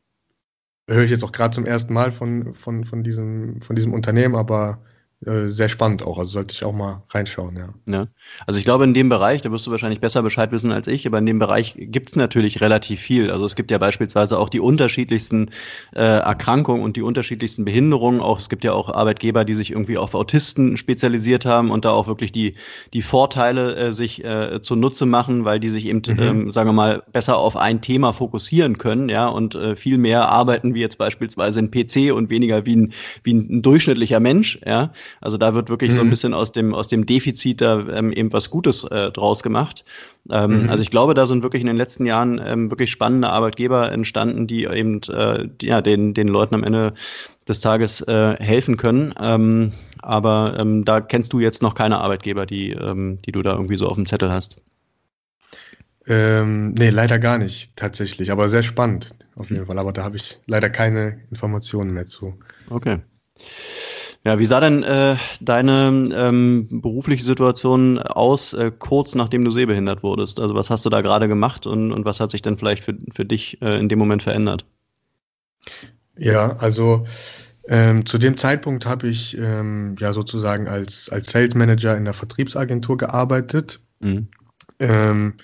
höre 0.89 1.05
ich 1.05 1.11
jetzt 1.11 1.25
auch 1.25 1.33
gerade 1.33 1.55
zum 1.55 1.65
ersten 1.65 1.95
Mal 1.95 2.13
von, 2.13 2.55
von, 2.55 2.85
von, 2.85 3.03
diesem, 3.03 3.61
von 3.61 3.75
diesem 3.75 3.95
Unternehmen, 3.95 4.37
aber 4.37 4.83
äh, 5.25 5.49
sehr 5.49 5.71
spannend 5.71 6.03
auch. 6.03 6.19
Also 6.19 6.33
sollte 6.33 6.53
ich 6.53 6.63
auch 6.63 6.75
mal 6.75 7.03
reinschauen, 7.09 7.57
ja. 7.57 7.69
ja. 7.87 8.07
Also 8.47 8.59
ich 8.59 8.67
glaube, 8.67 8.85
in 8.85 8.93
dem 8.93 9.09
Bereich, 9.09 9.41
da 9.41 9.51
wirst 9.51 9.67
du 9.67 9.71
wahrscheinlich 9.71 10.01
besser 10.01 10.23
Bescheid 10.23 10.53
wissen 10.53 10.73
als 10.73 10.89
ich, 10.89 11.07
aber 11.07 11.17
in 11.19 11.25
dem 11.25 11.39
Bereich 11.39 11.75
gibt 11.79 12.11
es 12.11 12.17
natürlich 12.17 12.61
relativ 12.61 13.01
viel. 13.01 13.31
Also 13.31 13.47
es 13.47 13.57
gibt 13.57 13.71
ja 13.71 13.79
beispielsweise 13.79 14.39
auch 14.39 14.51
die 14.51 14.61
unterschiedlichsten 14.61 15.51
äh, 15.95 16.03
Erkrankungen 16.03 16.83
und 16.83 16.97
die 16.97 17.03
unterschiedlichsten 17.03 17.65
Behinderungen. 17.65 18.21
Auch 18.21 18.39
es 18.39 18.51
gibt 18.51 18.63
ja 18.63 18.75
auch 18.75 18.93
Arbeitgeber, 18.93 19.47
die 19.47 19.55
sich 19.55 19.71
irgendwie 19.71 19.97
auf 19.97 20.15
Autisten 20.15 20.77
spezialisiert 20.77 21.47
haben 21.47 21.71
und 21.71 21.87
da 21.87 21.93
auch 21.93 22.09
wirklich 22.09 22.31
die, 22.31 22.55
die 22.93 23.03
Vorteile 23.03 23.75
äh, 23.75 23.93
sich 23.95 24.23
äh, 24.23 24.61
zunutze 24.61 25.07
machen, 25.07 25.47
weil 25.47 25.61
die 25.61 25.71
sich 25.71 25.87
eben, 25.87 26.03
mhm. 26.07 26.23
ähm, 26.23 26.53
sagen 26.53 26.69
wir 26.69 26.75
mal, 26.75 27.03
besser 27.11 27.39
auf 27.39 27.57
ein 27.57 27.81
Thema 27.81 28.13
fokussieren 28.13 28.77
können, 28.77 29.09
ja, 29.09 29.29
und 29.29 29.55
äh, 29.55 29.77
viel 29.77 29.97
mehr 29.97 30.29
arbeiten 30.29 30.75
wie 30.75 30.81
jetzt 30.81 30.99
beispielsweise 30.99 31.61
ein 31.61 31.71
PC 31.71 32.15
und 32.15 32.29
weniger 32.29 32.67
wie 32.67 32.77
ein, 32.77 32.93
wie 33.23 33.33
ein 33.33 33.63
durchschnittlicher 33.63 34.21
Mensch, 34.21 34.61
ja. 34.67 34.93
Also 35.21 35.37
da 35.37 35.55
wird 35.55 35.69
wirklich 35.69 35.91
mhm. 35.91 35.95
so 35.95 36.01
ein 36.01 36.07
mhm. 36.07 36.11
bisschen 36.11 36.35
aus 36.35 36.53
dem, 36.53 36.75
aus 36.75 36.89
dem 36.89 37.07
Defizit 37.07 37.61
da 37.61 37.87
ähm, 37.89 38.13
eben 38.13 38.33
was 38.33 38.51
Gutes 38.51 38.85
äh, 38.85 39.11
draus 39.11 39.43
gemacht. 39.43 39.85
Ähm, 40.31 40.65
mhm. 40.65 40.71
Also 40.71 40.83
ich 40.83 40.91
glaube, 40.91 41.15
da 41.15 41.27
sind 41.27 41.43
wirklich 41.43 41.61
in 41.61 41.67
den 41.67 41.77
letzten 41.77 42.07
Jahren 42.07 42.41
ähm, 42.45 42.71
wirklich 42.71 42.91
spannende 42.91 43.29
Arbeitgeber 43.29 43.91
entstanden, 43.93 44.47
die 44.47 44.65
eben 44.65 45.01
äh, 45.09 45.49
ja, 45.63 45.81
den, 45.81 46.15
den 46.15 46.29
Leuten 46.29 46.55
am 46.55 46.65
Ende 46.65 46.95
des 47.49 47.61
Tages 47.61 48.01
äh, 48.03 48.37
helfen 48.39 48.77
können. 48.77 49.15
Ähm, 49.21 49.73
aber 50.03 50.57
ähm, 50.59 50.85
da 50.85 51.01
kennst 51.01 51.33
du 51.33 51.41
jetzt 51.41 51.63
noch 51.63 51.75
keine 51.75 51.99
Arbeitgeber, 51.99 52.47
die, 52.47 52.73
ähm, 52.73 53.19
die 53.25 53.33
du 53.33 53.43
da 53.43 53.53
irgendwie 53.53 53.77
so 53.77 53.87
auf 53.87 53.97
dem 53.97 54.07
Zettel 54.07 54.31
hast. 54.31 54.57
Ähm, 56.09 56.73
nee, 56.75 56.91
leider 56.91 57.19
gar 57.19 57.39
nicht, 57.39 57.77
tatsächlich. 57.77 58.31
Aber 58.31 58.49
sehr 58.49 58.63
spannend, 58.63 59.11
auf 59.35 59.51
jeden 59.51 59.67
Fall. 59.67 59.79
Aber 59.79 59.93
da 59.93 60.05
habe 60.05 60.17
ich 60.17 60.39
leider 60.47 60.71
keine 60.71 61.21
Informationen 61.31 61.93
mehr 61.93 62.07
zu. 62.07 62.39
Okay. 62.71 62.99
Ja, 64.27 64.41
wie 64.41 64.45
sah 64.45 64.59
denn 64.59 64.83
äh, 64.83 65.15
deine 65.41 66.09
ähm, 66.13 66.67
berufliche 66.83 67.23
Situation 67.23 68.01
aus, 68.01 68.55
äh, 68.55 68.73
kurz 68.77 69.15
nachdem 69.15 69.45
du 69.45 69.53
sehbehindert 69.53 70.03
wurdest? 70.03 70.41
Also 70.41 70.57
was 70.57 70.69
hast 70.69 70.85
du 70.85 70.91
da 70.91 71.01
gerade 71.01 71.29
gemacht 71.29 71.65
und, 71.65 71.93
und 71.93 72.05
was 72.05 72.19
hat 72.19 72.33
sich 72.33 72.43
denn 72.43 72.59
vielleicht 72.59 72.83
für, 72.83 72.99
für 73.13 73.25
dich 73.25 73.63
äh, 73.63 73.79
in 73.79 73.89
dem 73.89 74.01
Moment 74.01 74.25
verändert? 74.25 74.67
Ja, 76.19 76.57
also 76.57 77.07
ähm, 77.69 78.05
zu 78.05 78.19
dem 78.19 78.37
Zeitpunkt 78.37 78.85
habe 78.85 79.07
ich 79.07 79.39
ähm, 79.39 79.95
ja 80.01 80.13
sozusagen 80.13 80.67
als, 80.67 81.09
als 81.09 81.31
Sales 81.31 81.55
Manager 81.55 81.97
in 81.97 82.05
der 82.05 82.15
Vertriebsagentur 82.15 82.97
gearbeitet. 82.97 83.79
Mhm. 84.01 84.27
Ähm, 84.81 85.35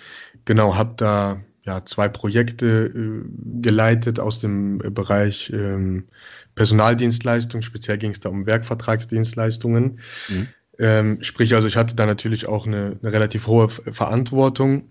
genau, 0.45 0.75
habe 0.75 0.95
da 0.97 1.41
ja, 1.65 1.85
zwei 1.85 2.09
Projekte 2.09 2.87
äh, 2.87 3.25
geleitet 3.61 4.19
aus 4.19 4.41
dem 4.41 4.79
Bereich 4.79 5.51
ähm, 5.55 6.09
Personaldienstleistung. 6.55 7.63
Speziell 7.63 7.99
ging 7.99 8.11
es 8.11 8.21
da 8.21 8.29
um 8.29 8.47
Werkvertragsdienstleistungen. 8.47 10.01
Mhm. 10.29 10.49
Ähm, 10.79 11.23
sprich, 11.23 11.55
also 11.55 11.69
ich 11.69 11.77
hatte 11.77 11.95
da 11.95 12.07
natürlich 12.07 12.47
auch 12.47 12.67
eine, 12.67 12.99
eine 13.01 13.13
relativ 13.13 13.47
hohe 13.47 13.69
Verantwortung. 13.69 14.91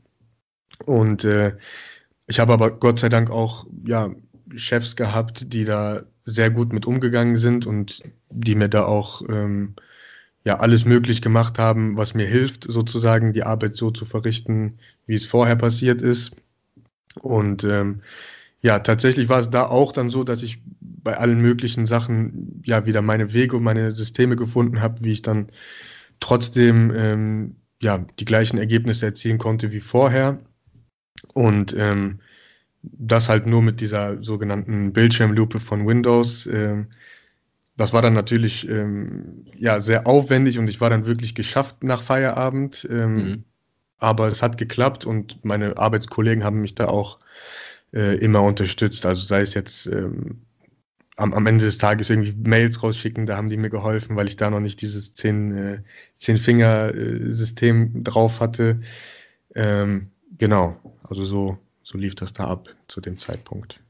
Und 0.86 1.26
äh, 1.26 1.58
ich 2.28 2.40
habe 2.40 2.54
aber 2.54 2.72
Gott 2.72 3.00
sei 3.00 3.10
Dank 3.10 3.30
auch 3.30 3.68
ja, 3.86 4.10
Chefs 4.56 4.96
gehabt, 4.96 5.54
die 5.54 5.66
da 5.66 6.04
sehr 6.26 6.52
gut 6.52 6.72
mit 6.72 6.86
umgegangen 6.86 7.36
sind 7.36 7.66
und 7.66 8.02
die 8.30 8.56
mir 8.56 8.70
da 8.70 8.86
auch 8.86 9.22
ähm, 9.28 9.76
ja 10.46 10.60
alles 10.60 10.86
möglich 10.86 11.22
gemacht 11.22 11.60
haben, 11.60 11.98
was 11.98 12.14
mir 12.14 12.26
hilft, 12.26 12.66
sozusagen 12.70 13.34
die 13.34 13.44
Arbeit 13.44 13.76
so 13.76 13.92
zu 13.92 14.06
verrichten, 14.06 14.78
wie 15.06 15.16
es 15.16 15.26
vorher 15.26 15.56
passiert 15.56 16.02
ist. 16.02 16.32
Und 17.19 17.63
ähm, 17.63 18.02
ja, 18.62 18.80
tatsächlich 18.80 19.28
war 19.30 19.39
es 19.39 19.50
da 19.50 19.65
auch 19.65 19.91
dann 19.91 20.10
so, 20.10 20.24
dass 20.24 20.43
ich 20.43 20.62
bei 20.80 21.17
allen 21.17 21.41
möglichen 21.41 21.88
Sachen 21.88 22.62
ja 22.63 22.86
wieder 22.86 23.02
meine 23.02 23.34
Wege 23.34 23.58
und 23.58 23.63
meine 23.63 23.91
Systeme 23.91 24.36
gefunden 24.36 24.82
habe, 24.82 25.04
wie 25.04 25.13
ich 25.13 25.21
dann 25.21 25.47
trotzdem 26.19 26.93
ähm, 26.95 27.56
ja 27.82 28.06
die 28.19 28.26
gleichen 28.26 28.58
Ergebnisse 28.58 29.06
erzielen 29.06 29.39
konnte 29.39 29.71
wie 29.71 29.80
vorher. 29.80 30.39
Und 31.34 31.76
ähm, 31.78 32.19
das 32.84 33.30
halt 33.30 33.45
nur 33.45 33.62
mit 33.62 33.82
dieser 33.82 34.21
sogenannten 34.24 34.93
Bildschirmlupe 34.93 35.60
von 35.60 35.86
Windows. 35.88 36.47
Ähm, 36.47 36.88
das 37.78 37.93
war 37.93 38.02
dann 38.02 38.13
natürlich 38.13 38.67
ähm, 38.69 39.45
ja 39.56 39.82
sehr 39.82 40.08
aufwendig 40.08 40.60
und 40.60 40.67
ich 40.67 40.82
war 40.82 40.89
dann 40.89 41.06
wirklich 41.06 41.36
geschafft 41.36 41.84
nach 41.84 42.02
Feierabend. 42.02 42.88
Ähm, 42.89 43.15
mhm. 43.15 43.43
Aber 44.02 44.28
es 44.28 44.42
hat 44.42 44.58
geklappt 44.58 45.06
und 45.06 45.46
meine 45.46 45.78
Arbeitskollegen 45.78 46.44
haben 46.44 46.60
mich 46.60 46.74
da 46.76 46.88
auch 46.88 47.20
äh, 47.94 48.18
immer 48.18 48.42
unterstützt. 48.42 49.06
Also 49.06 49.26
sei 49.26 49.42
es 49.42 49.54
jetzt 49.54 49.86
ähm, 49.86 50.42
am, 51.18 51.34
am, 51.34 51.46
Ende 51.46 51.66
des 51.66 51.78
Tages 51.78 52.10
irgendwie 52.10 52.34
Mails 52.34 52.82
rausschicken, 52.82 53.28
da 53.28 53.38
haben 53.38 53.50
die 53.50 53.58
mir 53.58 53.70
geholfen, 53.70 54.16
weil 54.16 54.28
ich 54.28 54.38
da 54.38 54.50
noch 54.50 54.60
nicht 54.60 54.82
dieses 54.82 55.14
zehn, 55.14 55.52
äh, 55.56 55.84
äh, 56.90 57.32
drauf 58.04 58.40
hatte. 58.40 58.82
Ähm, 59.54 60.10
genau, 60.38 60.80
also 61.04 61.24
so, 61.24 61.60
so 61.84 61.98
lief 62.00 62.16
das 62.16 62.34
da 62.34 62.48
ab 62.48 62.76
zu 62.88 63.02
dem 63.02 63.20
Zeitpunkt. 63.20 63.82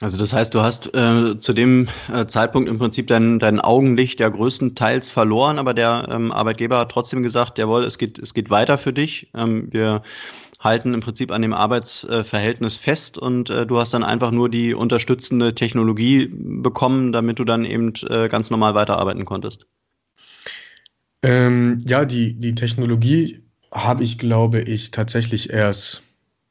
Also 0.00 0.18
das 0.18 0.32
heißt, 0.32 0.52
du 0.52 0.60
hast 0.60 0.92
äh, 0.94 1.38
zu 1.38 1.52
dem 1.52 1.88
äh, 2.12 2.26
Zeitpunkt 2.26 2.68
im 2.68 2.78
Prinzip 2.78 3.06
dein, 3.06 3.38
dein 3.38 3.60
Augenlicht 3.60 4.18
ja 4.18 4.28
größtenteils 4.28 5.10
verloren, 5.10 5.58
aber 5.58 5.72
der 5.72 6.08
ähm, 6.10 6.32
Arbeitgeber 6.32 6.78
hat 6.78 6.90
trotzdem 6.90 7.22
gesagt, 7.22 7.58
jawohl, 7.58 7.84
es 7.84 7.96
geht, 7.96 8.18
es 8.18 8.34
geht 8.34 8.50
weiter 8.50 8.76
für 8.76 8.92
dich. 8.92 9.30
Ähm, 9.34 9.68
wir 9.72 10.02
halten 10.58 10.94
im 10.94 11.00
Prinzip 11.00 11.30
an 11.30 11.42
dem 11.42 11.52
Arbeitsverhältnis 11.52 12.76
fest 12.76 13.18
und 13.18 13.50
äh, 13.50 13.66
du 13.66 13.78
hast 13.78 13.94
dann 13.94 14.02
einfach 14.02 14.32
nur 14.32 14.48
die 14.48 14.74
unterstützende 14.74 15.54
Technologie 15.54 16.28
bekommen, 16.32 17.12
damit 17.12 17.38
du 17.38 17.44
dann 17.44 17.64
eben 17.64 17.92
äh, 18.08 18.28
ganz 18.28 18.50
normal 18.50 18.74
weiterarbeiten 18.74 19.24
konntest. 19.24 19.66
Ähm, 21.22 21.78
ja, 21.86 22.04
die, 22.04 22.34
die 22.34 22.54
Technologie 22.54 23.42
habe 23.70 24.02
ich, 24.04 24.18
glaube 24.18 24.60
ich, 24.60 24.90
tatsächlich 24.90 25.50
erst, 25.50 26.02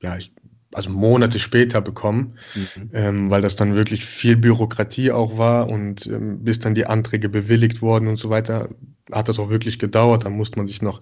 ja, 0.02 0.18
ich, 0.18 0.33
also 0.74 0.90
Monate 0.90 1.40
später 1.40 1.82
bekommen, 1.82 2.38
mhm. 2.56 2.90
ähm, 2.94 3.30
weil 3.30 3.42
das 3.42 3.56
dann 3.56 3.76
wirklich 3.76 4.06
viel 4.06 4.36
Bürokratie 4.36 5.12
auch 5.12 5.38
war 5.38 5.70
und 5.70 6.08
ähm, 6.08 6.44
bis 6.44 6.60
dann 6.60 6.76
die 6.76 6.86
Anträge 6.86 7.30
bewilligt 7.30 7.82
wurden 7.82 8.08
und 8.08 8.18
so 8.18 8.30
weiter, 8.30 8.70
hat 9.12 9.30
das 9.30 9.40
auch 9.40 9.50
wirklich 9.50 9.80
gedauert. 9.80 10.26
Dann 10.26 10.34
musste 10.34 10.58
man 10.58 10.68
sich 10.68 10.82
noch 10.82 11.02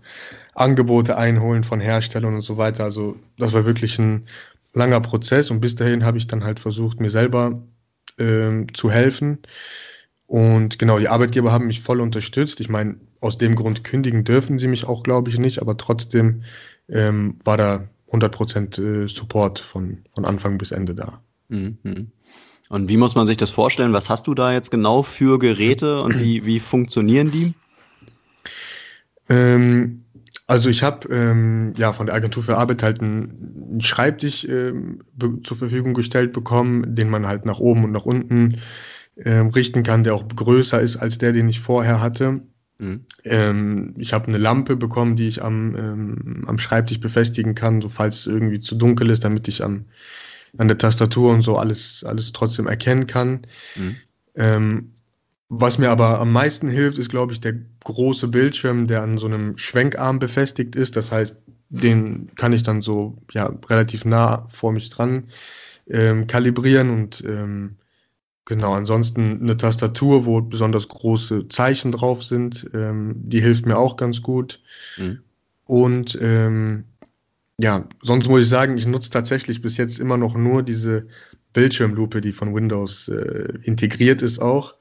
Angebote 0.55 1.17
einholen 1.17 1.63
von 1.63 1.79
Herstellern 1.79 2.35
und 2.35 2.41
so 2.41 2.57
weiter. 2.57 2.83
Also 2.83 3.15
das 3.37 3.53
war 3.53 3.65
wirklich 3.65 3.99
ein 3.99 4.25
langer 4.73 5.01
Prozess 5.01 5.51
und 5.51 5.59
bis 5.59 5.75
dahin 5.75 6.03
habe 6.03 6.17
ich 6.17 6.27
dann 6.27 6.43
halt 6.43 6.59
versucht, 6.59 6.99
mir 6.99 7.09
selber 7.09 7.61
ähm, 8.17 8.73
zu 8.73 8.91
helfen. 8.91 9.39
Und 10.27 10.79
genau, 10.79 10.97
die 10.97 11.09
Arbeitgeber 11.09 11.51
haben 11.51 11.67
mich 11.67 11.81
voll 11.81 11.99
unterstützt. 11.99 12.61
Ich 12.61 12.69
meine, 12.69 12.95
aus 13.19 13.37
dem 13.37 13.55
Grund 13.55 13.83
kündigen 13.83 14.23
dürfen 14.23 14.59
sie 14.59 14.67
mich 14.67 14.85
auch, 14.85 15.03
glaube 15.03 15.29
ich, 15.29 15.37
nicht, 15.37 15.59
aber 15.61 15.75
trotzdem 15.75 16.43
ähm, 16.87 17.37
war 17.43 17.57
da 17.57 17.87
100% 18.11 18.81
äh, 19.03 19.07
Support 19.07 19.59
von, 19.59 19.99
von 20.13 20.25
Anfang 20.25 20.57
bis 20.57 20.71
Ende 20.71 20.95
da. 20.95 21.21
Mhm. 21.49 22.11
Und 22.69 22.87
wie 22.87 22.97
muss 22.97 23.15
man 23.15 23.27
sich 23.27 23.37
das 23.37 23.49
vorstellen? 23.49 23.93
Was 23.93 24.09
hast 24.09 24.27
du 24.27 24.33
da 24.33 24.53
jetzt 24.53 24.71
genau 24.71 25.03
für 25.03 25.39
Geräte 25.39 26.01
und 26.01 26.19
wie, 26.19 26.45
wie 26.45 26.59
funktionieren 26.59 27.31
die? 27.31 27.53
Ähm, 29.27 30.05
also 30.47 30.69
ich 30.69 30.83
habe 30.83 31.07
ähm, 31.13 31.73
ja 31.77 31.93
von 31.93 32.05
der 32.05 32.15
Agentur 32.15 32.43
für 32.43 32.57
Arbeit 32.57 32.83
halt 32.83 33.01
einen, 33.01 33.69
einen 33.71 33.81
Schreibtisch 33.81 34.45
ähm, 34.45 35.01
zur 35.43 35.57
Verfügung 35.57 35.93
gestellt 35.93 36.33
bekommen, 36.33 36.95
den 36.95 37.09
man 37.09 37.27
halt 37.27 37.45
nach 37.45 37.59
oben 37.59 37.83
und 37.83 37.91
nach 37.91 38.05
unten 38.05 38.57
ähm, 39.17 39.47
richten 39.49 39.83
kann, 39.83 40.03
der 40.03 40.15
auch 40.15 40.27
größer 40.27 40.79
ist 40.79 40.97
als 40.97 41.17
der, 41.17 41.33
den 41.33 41.49
ich 41.49 41.59
vorher 41.59 42.01
hatte. 42.01 42.41
Mhm. 42.81 43.05
Ähm, 43.23 43.93
ich 43.97 44.11
habe 44.11 44.27
eine 44.27 44.39
Lampe 44.39 44.75
bekommen, 44.75 45.15
die 45.15 45.27
ich 45.27 45.43
am, 45.43 45.75
ähm, 45.75 46.43
am 46.47 46.57
Schreibtisch 46.57 46.99
befestigen 46.99 47.53
kann, 47.53 47.79
so 47.79 47.89
falls 47.89 48.21
es 48.21 48.27
irgendwie 48.27 48.59
zu 48.59 48.75
dunkel 48.75 49.11
ist, 49.11 49.23
damit 49.23 49.47
ich 49.47 49.63
an, 49.63 49.85
an 50.57 50.67
der 50.67 50.79
Tastatur 50.79 51.31
und 51.31 51.43
so 51.43 51.57
alles, 51.57 52.03
alles 52.03 52.31
trotzdem 52.31 52.67
erkennen 52.67 53.05
kann. 53.05 53.41
Mhm. 53.75 53.95
Ähm, 54.35 54.91
was 55.47 55.77
mir 55.77 55.91
aber 55.91 56.19
am 56.19 56.31
meisten 56.31 56.69
hilft, 56.69 56.97
ist, 56.97 57.09
glaube 57.09 57.33
ich, 57.33 57.39
der 57.39 57.53
große 57.83 58.27
Bildschirm, 58.29 58.87
der 58.87 59.03
an 59.03 59.19
so 59.19 59.27
einem 59.27 59.57
Schwenkarm 59.57 60.17
befestigt 60.17 60.75
ist. 60.75 60.95
Das 60.95 61.11
heißt, 61.11 61.37
den 61.69 62.31
kann 62.35 62.53
ich 62.53 62.63
dann 62.63 62.81
so 62.81 63.17
ja, 63.31 63.53
relativ 63.69 64.05
nah 64.05 64.47
vor 64.49 64.71
mich 64.71 64.89
dran 64.89 65.27
ähm, 65.87 66.25
kalibrieren 66.25 66.89
und 66.89 67.23
ähm, 67.27 67.75
Genau, 68.45 68.73
ansonsten 68.73 69.39
eine 69.41 69.55
Tastatur, 69.55 70.25
wo 70.25 70.41
besonders 70.41 70.87
große 70.87 71.47
Zeichen 71.49 71.91
drauf 71.91 72.23
sind, 72.23 72.69
ähm, 72.73 73.13
die 73.15 73.39
hilft 73.39 73.65
mir 73.65 73.77
auch 73.77 73.97
ganz 73.97 74.21
gut. 74.21 74.61
Mhm. 74.97 75.19
Und 75.65 76.17
ähm, 76.21 76.85
ja, 77.59 77.87
sonst 78.01 78.27
muss 78.27 78.41
ich 78.41 78.49
sagen, 78.49 78.77
ich 78.77 78.87
nutze 78.87 79.11
tatsächlich 79.11 79.61
bis 79.61 79.77
jetzt 79.77 79.99
immer 79.99 80.17
noch 80.17 80.35
nur 80.35 80.63
diese 80.63 81.07
Bildschirmlupe, 81.53 82.21
die 82.21 82.31
von 82.31 82.55
Windows 82.55 83.07
äh, 83.07 83.53
integriert 83.63 84.21
ist 84.23 84.39
auch, 84.39 84.75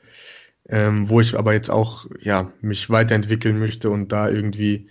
ähm, 0.68 1.08
wo 1.10 1.20
ich 1.20 1.38
aber 1.38 1.52
jetzt 1.52 1.70
auch 1.70 2.06
ja 2.20 2.52
mich 2.62 2.88
weiterentwickeln 2.88 3.58
möchte 3.58 3.90
und 3.90 4.10
da 4.10 4.30
irgendwie 4.30 4.88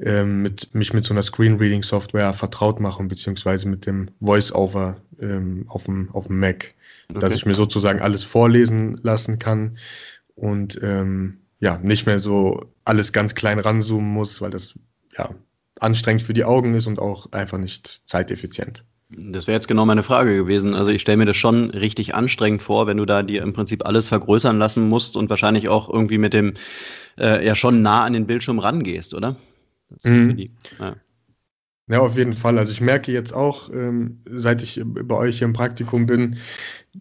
ähm, 0.00 0.42
mit, 0.42 0.74
mich 0.74 0.92
mit 0.92 1.04
so 1.04 1.12
einer 1.12 1.22
Screen-Reading-Software 1.22 2.32
vertraut 2.34 2.80
machen, 2.80 3.08
beziehungsweise 3.08 3.68
mit 3.68 3.86
dem 3.86 4.10
Voice-Over 4.20 4.96
ähm, 5.20 5.64
auf, 5.68 5.84
dem, 5.84 6.10
auf 6.12 6.28
dem 6.28 6.38
Mac. 6.38 6.74
Okay. 7.10 7.20
Dass 7.20 7.34
ich 7.34 7.46
mir 7.46 7.54
sozusagen 7.54 8.00
alles 8.00 8.22
vorlesen 8.22 8.98
lassen 9.02 9.38
kann 9.38 9.78
und 10.34 10.78
ähm, 10.82 11.38
ja 11.60 11.78
nicht 11.78 12.06
mehr 12.06 12.18
so 12.18 12.72
alles 12.84 13.12
ganz 13.12 13.34
klein 13.34 13.58
ranzoomen 13.58 14.10
muss, 14.10 14.40
weil 14.40 14.50
das 14.50 14.74
ja 15.16 15.30
anstrengend 15.80 16.22
für 16.22 16.32
die 16.32 16.44
Augen 16.44 16.74
ist 16.74 16.86
und 16.86 16.98
auch 16.98 17.32
einfach 17.32 17.58
nicht 17.58 18.02
zeiteffizient. 18.06 18.84
Das 19.10 19.46
wäre 19.46 19.56
jetzt 19.56 19.68
genau 19.68 19.86
meine 19.86 20.02
Frage 20.02 20.36
gewesen. 20.36 20.74
Also 20.74 20.90
ich 20.90 21.00
stelle 21.00 21.16
mir 21.16 21.24
das 21.24 21.36
schon 21.36 21.70
richtig 21.70 22.14
anstrengend 22.14 22.62
vor, 22.62 22.86
wenn 22.86 22.98
du 22.98 23.06
da 23.06 23.22
dir 23.22 23.42
im 23.42 23.54
Prinzip 23.54 23.86
alles 23.86 24.06
vergrößern 24.06 24.58
lassen 24.58 24.86
musst 24.88 25.16
und 25.16 25.30
wahrscheinlich 25.30 25.68
auch 25.68 25.88
irgendwie 25.88 26.18
mit 26.18 26.34
dem 26.34 26.54
äh, 27.16 27.44
ja 27.44 27.54
schon 27.54 27.80
nah 27.80 28.04
an 28.04 28.12
den 28.12 28.26
Bildschirm 28.26 28.58
rangehst, 28.58 29.14
oder? 29.14 29.36
Mhm. 30.04 30.48
Ja. 30.78 30.96
ja. 31.88 31.98
auf 32.00 32.16
jeden 32.16 32.34
Fall. 32.34 32.58
Also 32.58 32.72
ich 32.72 32.80
merke 32.80 33.12
jetzt 33.12 33.32
auch, 33.32 33.70
ähm, 33.72 34.20
seit 34.30 34.62
ich 34.62 34.82
bei 34.84 35.16
euch 35.16 35.38
hier 35.38 35.46
im 35.46 35.52
Praktikum 35.52 36.06
bin, 36.06 36.38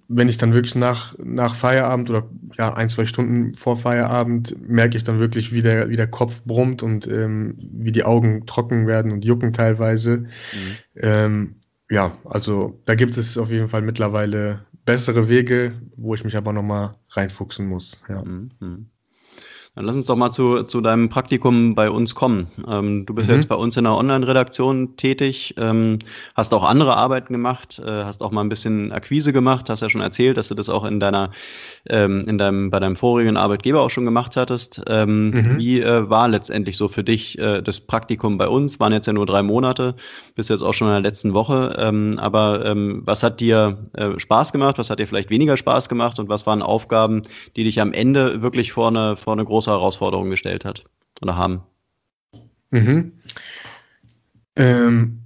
wenn 0.08 0.30
ich 0.30 0.38
dann 0.38 0.54
wirklich 0.54 0.76
nach, 0.76 1.16
nach 1.18 1.56
Feierabend 1.56 2.10
oder 2.10 2.30
ja, 2.58 2.74
ein, 2.74 2.90
zwei 2.90 3.06
Stunden 3.06 3.56
vor 3.56 3.78
Feierabend 3.78 4.56
merke 4.68 4.98
ich 4.98 5.04
dann 5.04 5.20
wirklich, 5.20 5.54
wie 5.54 5.62
der, 5.62 5.90
wie 5.90 5.96
der 5.96 6.08
Kopf 6.08 6.44
brummt 6.44 6.84
und 6.84 7.08
ähm, 7.08 7.56
wie 7.58 7.92
die 7.92 8.04
Augen 8.04 8.46
trocken 8.46 8.88
werden 8.88 9.12
und 9.12 9.26
jucken 9.26 9.54
teilweise. 9.54 10.18
Mhm. 10.20 10.28
Ähm, 10.96 11.56
ja, 11.90 12.18
also 12.26 12.82
da 12.86 12.96
gibt 12.96 13.18
es 13.18 13.38
auf 13.38 13.50
jeden 13.50 13.70
Fall 13.70 13.82
mittlerweile 13.82 14.66
bessere 14.86 15.30
Wege, 15.30 15.74
wo 15.96 16.16
ich 16.16 16.24
mich 16.24 16.36
aber 16.36 16.54
nochmal 16.54 16.92
reinfuchsen 17.10 17.68
muss. 17.68 18.02
Ja. 18.10 18.24
Mhm. 18.24 18.90
Dann 19.78 19.86
lass 19.86 19.96
uns 19.96 20.08
doch 20.08 20.16
mal 20.16 20.32
zu, 20.32 20.64
zu 20.64 20.82
deinem 20.82 21.08
Praktikum 21.10 21.76
bei 21.76 21.92
uns 21.92 22.16
kommen. 22.16 22.48
Ähm, 22.68 23.06
du 23.06 23.14
bist 23.14 23.30
mhm. 23.30 23.36
jetzt 23.36 23.48
bei 23.48 23.54
uns 23.54 23.78
in 23.78 23.84
der 23.84 23.94
Online-Redaktion 23.94 24.98
tätig, 24.98 25.54
ähm, 25.60 26.00
hast 26.34 26.52
auch 26.56 26.64
andere 26.64 26.98
Arbeiten 26.98 27.32
gemacht, 27.32 27.80
äh, 27.86 28.04
hast 28.04 28.24
auch 28.24 28.32
mal 28.32 28.42
ein 28.42 28.50
bisschen 28.50 28.92
Akquise 28.92 29.34
gemacht, 29.34 29.70
hast 29.70 29.82
ja 29.82 29.90
schon 29.92 30.02
erzählt, 30.02 30.36
dass 30.38 30.48
du 30.48 30.56
das 30.56 30.68
auch 30.68 30.84
in 30.84 31.00
deiner, 31.00 31.30
ähm, 31.90 32.26
in 32.28 32.40
deinem, 32.40 32.72
bei 32.72 32.80
deinem 32.80 32.96
vorigen 32.96 33.38
Arbeitgeber 33.38 33.82
auch 33.82 33.92
schon 33.92 34.04
gemacht 34.04 34.36
hattest. 34.36 34.82
Ähm, 34.88 35.30
mhm. 35.30 35.58
Wie 35.60 35.80
äh, 35.80 36.10
war 36.10 36.28
letztendlich 36.28 36.76
so 36.76 36.88
für 36.88 37.04
dich 37.04 37.38
äh, 37.38 37.62
das 37.62 37.80
Praktikum 37.80 38.40
bei 38.40 38.48
uns? 38.48 38.80
Waren 38.80 38.94
jetzt 38.94 39.06
ja 39.06 39.14
nur 39.14 39.28
drei 39.28 39.44
Monate, 39.44 39.94
bist 40.34 40.50
jetzt 40.50 40.64
auch 40.64 40.74
schon 40.74 40.88
in 40.88 40.94
der 40.94 41.02
letzten 41.02 41.36
Woche. 41.36 41.78
Ähm, 41.78 42.18
aber 42.20 42.66
ähm, 42.66 43.04
was 43.06 43.22
hat 43.22 43.40
dir 43.40 43.78
äh, 43.94 44.18
Spaß 44.18 44.54
gemacht? 44.54 44.80
Was 44.80 44.90
hat 44.90 44.98
dir 44.98 45.06
vielleicht 45.06 45.30
weniger 45.30 45.56
Spaß 45.56 45.88
gemacht? 45.88 46.18
Und 46.18 46.30
was 46.30 46.48
waren 46.48 46.64
Aufgaben, 46.64 47.22
die 47.56 47.64
dich 47.64 47.80
am 47.80 47.94
Ende 47.94 48.42
wirklich 48.42 48.72
vor 48.72 48.88
eine, 48.88 49.16
vor 49.16 49.34
eine 49.34 49.46
große 49.46 49.67
große 49.68 49.72
Herausforderungen 49.72 50.32
gestellt 50.32 50.66
hat 50.66 50.86
oder 51.22 51.36
haben. 51.36 51.64
Mhm. 52.72 53.14
Ähm, 54.56 55.20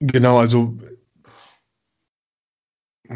genau, 0.00 0.38
also 0.38 0.76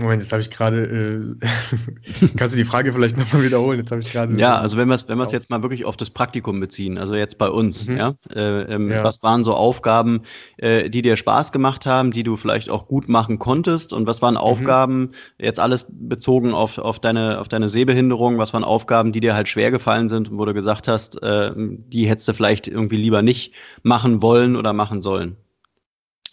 Moment, 0.00 0.22
jetzt 0.22 0.32
habe 0.32 0.42
ich 0.42 0.50
gerade. 0.50 1.36
Äh, 1.40 2.28
kannst 2.36 2.54
du 2.54 2.56
die 2.56 2.64
Frage 2.64 2.92
vielleicht 2.92 3.16
nochmal 3.16 3.42
wiederholen? 3.42 3.78
Jetzt 3.78 3.90
habe 3.90 4.00
ich 4.00 4.12
gerade. 4.12 4.38
Ja, 4.38 4.58
also 4.58 4.76
wenn 4.76 4.88
wir 4.88 4.94
es 4.94 5.08
wenn 5.08 5.18
jetzt 5.18 5.50
mal 5.50 5.62
wirklich 5.62 5.84
auf 5.84 5.96
das 5.96 6.10
Praktikum 6.10 6.60
beziehen, 6.60 6.98
also 6.98 7.14
jetzt 7.14 7.38
bei 7.38 7.48
uns, 7.48 7.88
mhm. 7.88 7.96
ja, 7.96 8.14
äh, 8.34 8.62
ähm, 8.74 8.90
ja, 8.90 9.04
was 9.04 9.22
waren 9.22 9.44
so 9.44 9.54
Aufgaben, 9.54 10.22
äh, 10.58 10.88
die 10.88 11.02
dir 11.02 11.16
Spaß 11.16 11.52
gemacht 11.52 11.86
haben, 11.86 12.12
die 12.12 12.22
du 12.22 12.36
vielleicht 12.36 12.70
auch 12.70 12.86
gut 12.86 13.08
machen 13.08 13.38
konntest? 13.38 13.92
Und 13.92 14.06
was 14.06 14.22
waren 14.22 14.34
mhm. 14.34 14.40
Aufgaben, 14.40 15.10
jetzt 15.38 15.60
alles 15.60 15.86
bezogen 15.90 16.54
auf, 16.54 16.78
auf, 16.78 17.00
deine, 17.00 17.40
auf 17.40 17.48
deine 17.48 17.68
Sehbehinderung, 17.68 18.38
was 18.38 18.52
waren 18.54 18.64
Aufgaben, 18.64 19.12
die 19.12 19.20
dir 19.20 19.34
halt 19.34 19.48
schwer 19.48 19.70
gefallen 19.70 20.08
sind, 20.08 20.30
wo 20.32 20.44
du 20.44 20.54
gesagt 20.54 20.88
hast, 20.88 21.22
äh, 21.22 21.52
die 21.56 22.08
hättest 22.08 22.28
du 22.28 22.32
vielleicht 22.32 22.68
irgendwie 22.68 22.96
lieber 22.96 23.22
nicht 23.22 23.54
machen 23.82 24.22
wollen 24.22 24.56
oder 24.56 24.72
machen 24.72 25.02
sollen? 25.02 25.36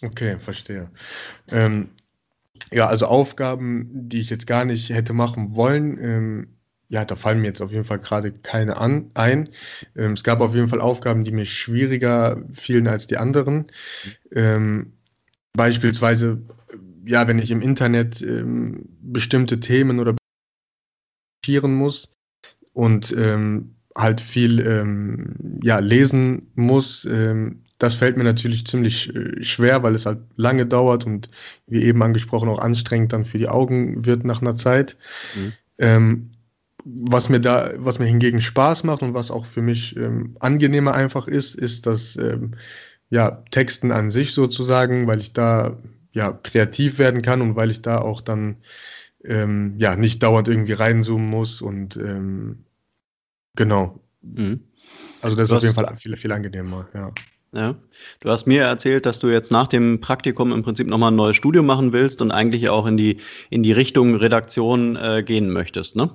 Okay, 0.02 0.38
verstehe. 0.38 0.90
Ähm, 1.50 1.88
ja, 2.72 2.88
also 2.88 3.06
Aufgaben, 3.06 3.88
die 3.92 4.20
ich 4.20 4.30
jetzt 4.30 4.46
gar 4.46 4.64
nicht 4.64 4.90
hätte 4.90 5.12
machen 5.12 5.54
wollen, 5.54 5.98
ähm, 6.02 6.48
ja, 6.88 7.04
da 7.04 7.16
fallen 7.16 7.40
mir 7.40 7.48
jetzt 7.48 7.60
auf 7.60 7.72
jeden 7.72 7.84
Fall 7.84 7.98
gerade 7.98 8.32
keine 8.32 8.76
an, 8.76 9.10
ein. 9.14 9.48
Ähm, 9.96 10.12
es 10.12 10.22
gab 10.22 10.40
auf 10.40 10.54
jeden 10.54 10.68
Fall 10.68 10.80
Aufgaben, 10.80 11.24
die 11.24 11.32
mir 11.32 11.46
schwieriger 11.46 12.42
fielen 12.52 12.86
als 12.86 13.06
die 13.06 13.16
anderen. 13.16 13.66
Ähm, 14.32 14.92
beispielsweise, 15.54 16.42
ja, 17.04 17.26
wenn 17.26 17.38
ich 17.38 17.50
im 17.50 17.60
Internet 17.60 18.22
ähm, 18.22 18.84
bestimmte 19.00 19.58
Themen 19.60 19.98
oder 19.98 20.14
muss 21.62 22.12
und 22.72 23.14
ähm, 23.16 23.76
halt 23.96 24.20
viel 24.20 24.60
ähm, 24.60 25.60
ja, 25.62 25.78
lesen 25.78 26.50
muss, 26.54 27.04
das 27.78 27.94
fällt 27.94 28.16
mir 28.16 28.24
natürlich 28.24 28.66
ziemlich 28.66 29.14
äh, 29.14 29.42
schwer, 29.42 29.82
weil 29.82 29.94
es 29.94 30.06
halt 30.06 30.20
lange 30.36 30.66
dauert 30.66 31.04
und 31.04 31.28
wie 31.66 31.82
eben 31.82 32.02
angesprochen 32.02 32.48
auch 32.48 32.58
anstrengend 32.58 33.12
dann 33.12 33.24
für 33.24 33.38
die 33.38 33.48
Augen 33.48 34.04
wird 34.04 34.24
nach 34.24 34.40
einer 34.40 34.54
Zeit. 34.54 34.96
Mhm. 35.34 35.52
Ähm, 35.78 36.30
was 36.84 37.28
mir 37.28 37.40
da, 37.40 37.72
was 37.78 37.98
mir 37.98 38.06
hingegen 38.06 38.40
Spaß 38.40 38.84
macht 38.84 39.02
und 39.02 39.12
was 39.12 39.30
auch 39.30 39.44
für 39.44 39.62
mich 39.62 39.96
ähm, 39.96 40.36
angenehmer 40.38 40.94
einfach 40.94 41.26
ist, 41.26 41.56
ist 41.56 41.86
das 41.86 42.16
ähm, 42.16 42.52
ja, 43.10 43.42
Texten 43.50 43.92
an 43.92 44.10
sich 44.10 44.32
sozusagen, 44.32 45.06
weil 45.06 45.20
ich 45.20 45.32
da 45.32 45.76
ja 46.12 46.32
kreativ 46.32 46.98
werden 46.98 47.22
kann 47.22 47.42
und 47.42 47.56
weil 47.56 47.70
ich 47.70 47.82
da 47.82 47.98
auch 47.98 48.20
dann 48.20 48.56
ähm, 49.24 49.74
ja 49.78 49.96
nicht 49.96 50.22
dauernd 50.22 50.48
irgendwie 50.48 50.72
reinzoomen 50.72 51.28
muss 51.28 51.60
und 51.60 51.96
ähm, 51.96 52.64
genau. 53.56 54.00
Mhm. 54.22 54.60
Also 55.22 55.36
das 55.36 55.50
ist 55.50 55.56
auf 55.56 55.62
jeden 55.62 55.74
Fall 55.74 55.96
viel, 55.96 56.16
viel 56.16 56.32
angenehmer, 56.32 56.88
ja. 56.94 57.12
Ja. 57.56 57.74
Du 58.20 58.28
hast 58.28 58.46
mir 58.46 58.64
erzählt, 58.64 59.06
dass 59.06 59.18
du 59.18 59.28
jetzt 59.28 59.50
nach 59.50 59.66
dem 59.66 60.00
Praktikum 60.02 60.52
im 60.52 60.62
Prinzip 60.62 60.88
nochmal 60.88 61.10
ein 61.10 61.16
neues 61.16 61.36
Studium 61.36 61.64
machen 61.64 61.94
willst 61.94 62.20
und 62.20 62.30
eigentlich 62.30 62.68
auch 62.68 62.84
in 62.84 62.98
die, 62.98 63.16
in 63.48 63.62
die 63.62 63.72
Richtung 63.72 64.14
Redaktion 64.14 64.96
äh, 64.96 65.22
gehen 65.24 65.50
möchtest, 65.50 65.96
ne? 65.96 66.10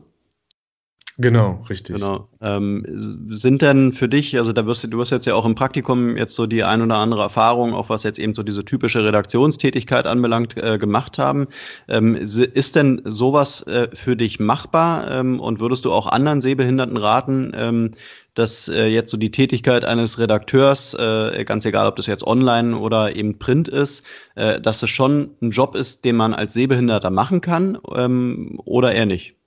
Genau, 1.18 1.64
richtig. 1.70 1.96
Genau. 1.96 2.30
Ähm, 2.40 2.86
sind 3.30 3.62
denn 3.62 3.92
für 3.92 4.08
dich, 4.08 4.38
also 4.38 4.54
da 4.54 4.66
wirst 4.66 4.84
du, 4.84 4.88
du 4.88 4.98
wirst 4.98 5.12
jetzt 5.12 5.26
ja 5.28 5.36
auch 5.36 5.46
im 5.46 5.56
Praktikum 5.56 6.16
jetzt 6.16 6.36
so 6.36 6.48
die 6.48 6.64
ein 6.64 6.82
oder 6.82 6.96
andere 6.96 7.22
Erfahrung, 7.22 7.74
auch 7.74 7.90
was 7.90 8.04
jetzt 8.04 8.18
eben 8.18 8.34
so 8.34 8.44
diese 8.44 8.64
typische 8.64 9.04
Redaktionstätigkeit 9.04 10.06
anbelangt, 10.06 10.56
äh, 10.58 10.78
gemacht 10.78 11.18
haben. 11.18 11.48
Ähm, 11.90 12.16
ist 12.16 12.76
denn 12.76 13.02
sowas 13.04 13.62
äh, 13.68 13.90
für 13.94 14.16
dich 14.16 14.40
machbar 14.40 15.12
ähm, 15.12 15.40
und 15.42 15.60
würdest 15.60 15.84
du 15.84 15.92
auch 15.92 16.08
anderen 16.08 16.40
Sehbehinderten 16.40 16.98
raten, 16.98 17.52
ähm, 17.56 17.92
dass 18.34 18.70
äh, 18.70 18.86
jetzt 18.88 19.12
so 19.12 19.18
die 19.18 19.32
Tätigkeit 19.32 19.84
eines 19.84 20.18
Redakteurs, 20.18 20.94
äh, 20.94 21.44
ganz 21.44 21.66
egal, 21.66 21.88
ob 21.88 21.98
das 21.98 22.08
jetzt 22.08 22.26
online 22.26 22.78
oder 22.78 23.16
eben 23.16 23.38
Print 23.38 23.68
ist, 23.68 24.06
äh, 24.36 24.62
dass 24.62 24.82
es 24.82 24.90
schon 24.90 25.32
ein 25.42 25.52
Job 25.52 25.76
ist, 25.76 26.06
den 26.06 26.16
man 26.16 26.34
als 26.34 26.54
Sehbehinderter 26.54 27.10
machen 27.10 27.42
kann 27.42 27.78
ähm, 27.94 28.58
oder 28.64 28.94
eher 28.94 29.06
nicht? 29.06 29.41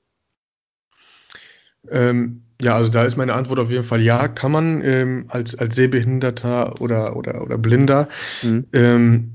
Ähm, 1.90 2.42
ja, 2.60 2.76
also 2.76 2.90
da 2.90 3.04
ist 3.04 3.16
meine 3.16 3.34
Antwort 3.34 3.58
auf 3.58 3.70
jeden 3.70 3.84
Fall 3.84 4.00
ja, 4.00 4.28
kann 4.28 4.52
man 4.52 4.82
ähm, 4.82 5.26
als, 5.28 5.54
als 5.56 5.74
Sehbehinderter 5.74 6.80
oder, 6.80 7.16
oder, 7.16 7.42
oder 7.42 7.58
Blinder. 7.58 8.08
Mhm. 8.42 8.66
Ähm, 8.72 9.34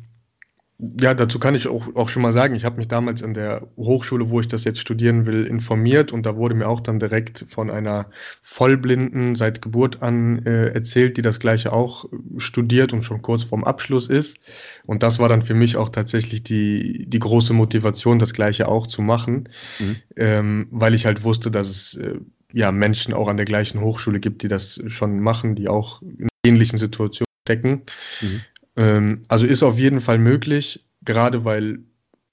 ja, 1.02 1.14
dazu 1.14 1.40
kann 1.40 1.56
ich 1.56 1.68
auch, 1.68 1.94
auch 1.96 2.08
schon 2.08 2.22
mal 2.22 2.32
sagen, 2.32 2.56
ich 2.56 2.64
habe 2.64 2.78
mich 2.78 2.88
damals 2.88 3.22
an 3.22 3.34
der 3.34 3.68
Hochschule, 3.76 4.30
wo 4.30 4.40
ich 4.40 4.48
das 4.48 4.64
jetzt 4.64 4.80
studieren 4.80 5.26
will, 5.26 5.46
informiert 5.46 6.14
und 6.14 6.26
da 6.26 6.38
wurde 6.38 6.56
mir 6.56 6.70
auch 6.70 6.80
dann 6.80 7.00
direkt 7.00 7.46
von 7.50 7.70
einer 7.70 8.10
Vollblinden 8.42 9.36
seit 9.36 9.62
Geburt 9.62 10.02
an 10.02 10.46
äh, 10.46 10.68
erzählt, 10.70 11.18
die 11.18 11.22
das 11.22 11.40
gleiche 11.40 11.74
auch 11.74 12.06
studiert 12.38 12.94
und 12.94 13.04
schon 13.04 13.22
kurz 13.22 13.44
vorm 13.44 13.66
Abschluss 13.66 14.08
ist. 14.08 14.38
Und 14.86 15.04
das 15.04 15.20
war 15.20 15.28
dann 15.28 15.42
für 15.42 15.54
mich 15.54 15.76
auch 15.76 15.90
tatsächlich 15.90 16.44
die, 16.44 17.06
die 17.10 17.20
große 17.20 17.52
Motivation, 17.54 18.18
das 18.18 18.34
gleiche 18.34 18.70
auch 18.70 18.88
zu 18.88 19.02
machen, 19.02 19.50
mhm. 19.80 19.96
ähm, 20.16 20.68
weil 20.72 20.94
ich 20.94 21.06
halt 21.06 21.26
wusste, 21.26 21.52
dass 21.52 21.70
es 21.70 21.96
äh, 21.96 22.20
ja 22.54 22.72
Menschen 22.72 23.14
auch 23.14 23.28
an 23.28 23.38
der 23.38 23.46
gleichen 23.46 23.82
Hochschule 23.82 24.20
gibt, 24.20 24.44
die 24.44 24.48
das 24.48 24.82
schon 24.88 25.20
machen, 25.20 25.56
die 25.56 25.68
auch 25.68 26.02
in 26.02 26.28
ähnlichen 26.46 26.80
Situationen 26.80 27.26
stecken. 27.46 27.82
Mhm. 28.22 28.42
Ähm, 28.76 29.24
also 29.28 29.46
ist 29.46 29.64
auf 29.64 29.78
jeden 29.78 30.02
Fall 30.02 30.18
möglich, 30.18 30.86
gerade 31.04 31.46
weil, 31.46 31.80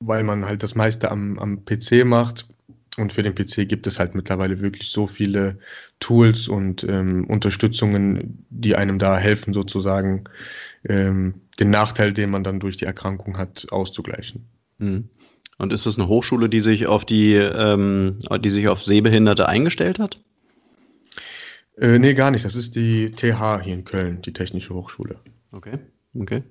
weil 0.00 0.24
man 0.24 0.46
halt 0.46 0.62
das 0.62 0.74
meiste 0.74 1.10
am, 1.10 1.38
am 1.38 1.64
PC 1.64 2.04
macht. 2.04 2.46
Und 2.96 3.12
für 3.12 3.22
den 3.22 3.34
PC 3.34 3.68
gibt 3.68 3.86
es 3.86 3.98
halt 3.98 4.14
mittlerweile 4.14 4.60
wirklich 4.62 4.88
so 4.88 5.06
viele 5.06 5.58
Tools 6.00 6.48
und 6.48 6.82
ähm, 6.84 7.26
Unterstützungen, 7.26 8.46
die 8.48 8.74
einem 8.74 8.98
da 8.98 9.18
helfen, 9.18 9.52
sozusagen 9.52 10.24
ähm, 10.88 11.42
den 11.60 11.68
Nachteil, 11.68 12.14
den 12.14 12.30
man 12.30 12.42
dann 12.42 12.58
durch 12.58 12.78
die 12.78 12.86
Erkrankung 12.86 13.36
hat, 13.36 13.66
auszugleichen. 13.70 14.46
Mhm. 14.78 15.10
Und 15.58 15.72
ist 15.72 15.86
das 15.86 15.98
eine 15.98 16.08
Hochschule, 16.08 16.48
die 16.48 16.60
sich 16.60 16.86
auf 16.86 17.04
die, 17.04 17.34
ähm, 17.34 18.18
die 18.40 18.50
sich 18.50 18.68
auf 18.68 18.84
Sehbehinderte 18.84 19.48
eingestellt 19.48 19.98
hat? 19.98 20.18
Äh, 21.78 21.98
nee, 21.98 22.14
gar 22.14 22.30
nicht. 22.30 22.44
Das 22.44 22.54
ist 22.54 22.76
die 22.76 23.10
TH 23.10 23.62
hier 23.62 23.74
in 23.74 23.84
Köln, 23.84 24.22
die 24.22 24.32
Technische 24.32 24.74
Hochschule. 24.74 25.16
Okay. 25.52 25.78
Okay. 26.18 26.42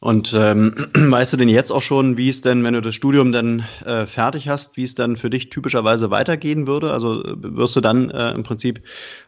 Und 0.00 0.32
ähm, 0.32 0.74
weißt 0.94 1.32
du 1.32 1.36
denn 1.36 1.48
jetzt 1.48 1.72
auch 1.72 1.82
schon, 1.82 2.16
wie 2.16 2.28
es 2.28 2.40
denn, 2.40 2.62
wenn 2.62 2.74
du 2.74 2.80
das 2.80 2.94
Studium 2.94 3.32
dann 3.32 3.64
äh, 3.84 4.06
fertig 4.06 4.48
hast, 4.48 4.76
wie 4.76 4.84
es 4.84 4.94
dann 4.94 5.16
für 5.16 5.28
dich 5.28 5.50
typischerweise 5.50 6.10
weitergehen 6.10 6.68
würde? 6.68 6.92
Also 6.92 7.24
äh, 7.24 7.34
wirst 7.36 7.74
du 7.74 7.80
dann 7.80 8.10
äh, 8.10 8.30
im 8.30 8.44
Prinzip 8.44 8.80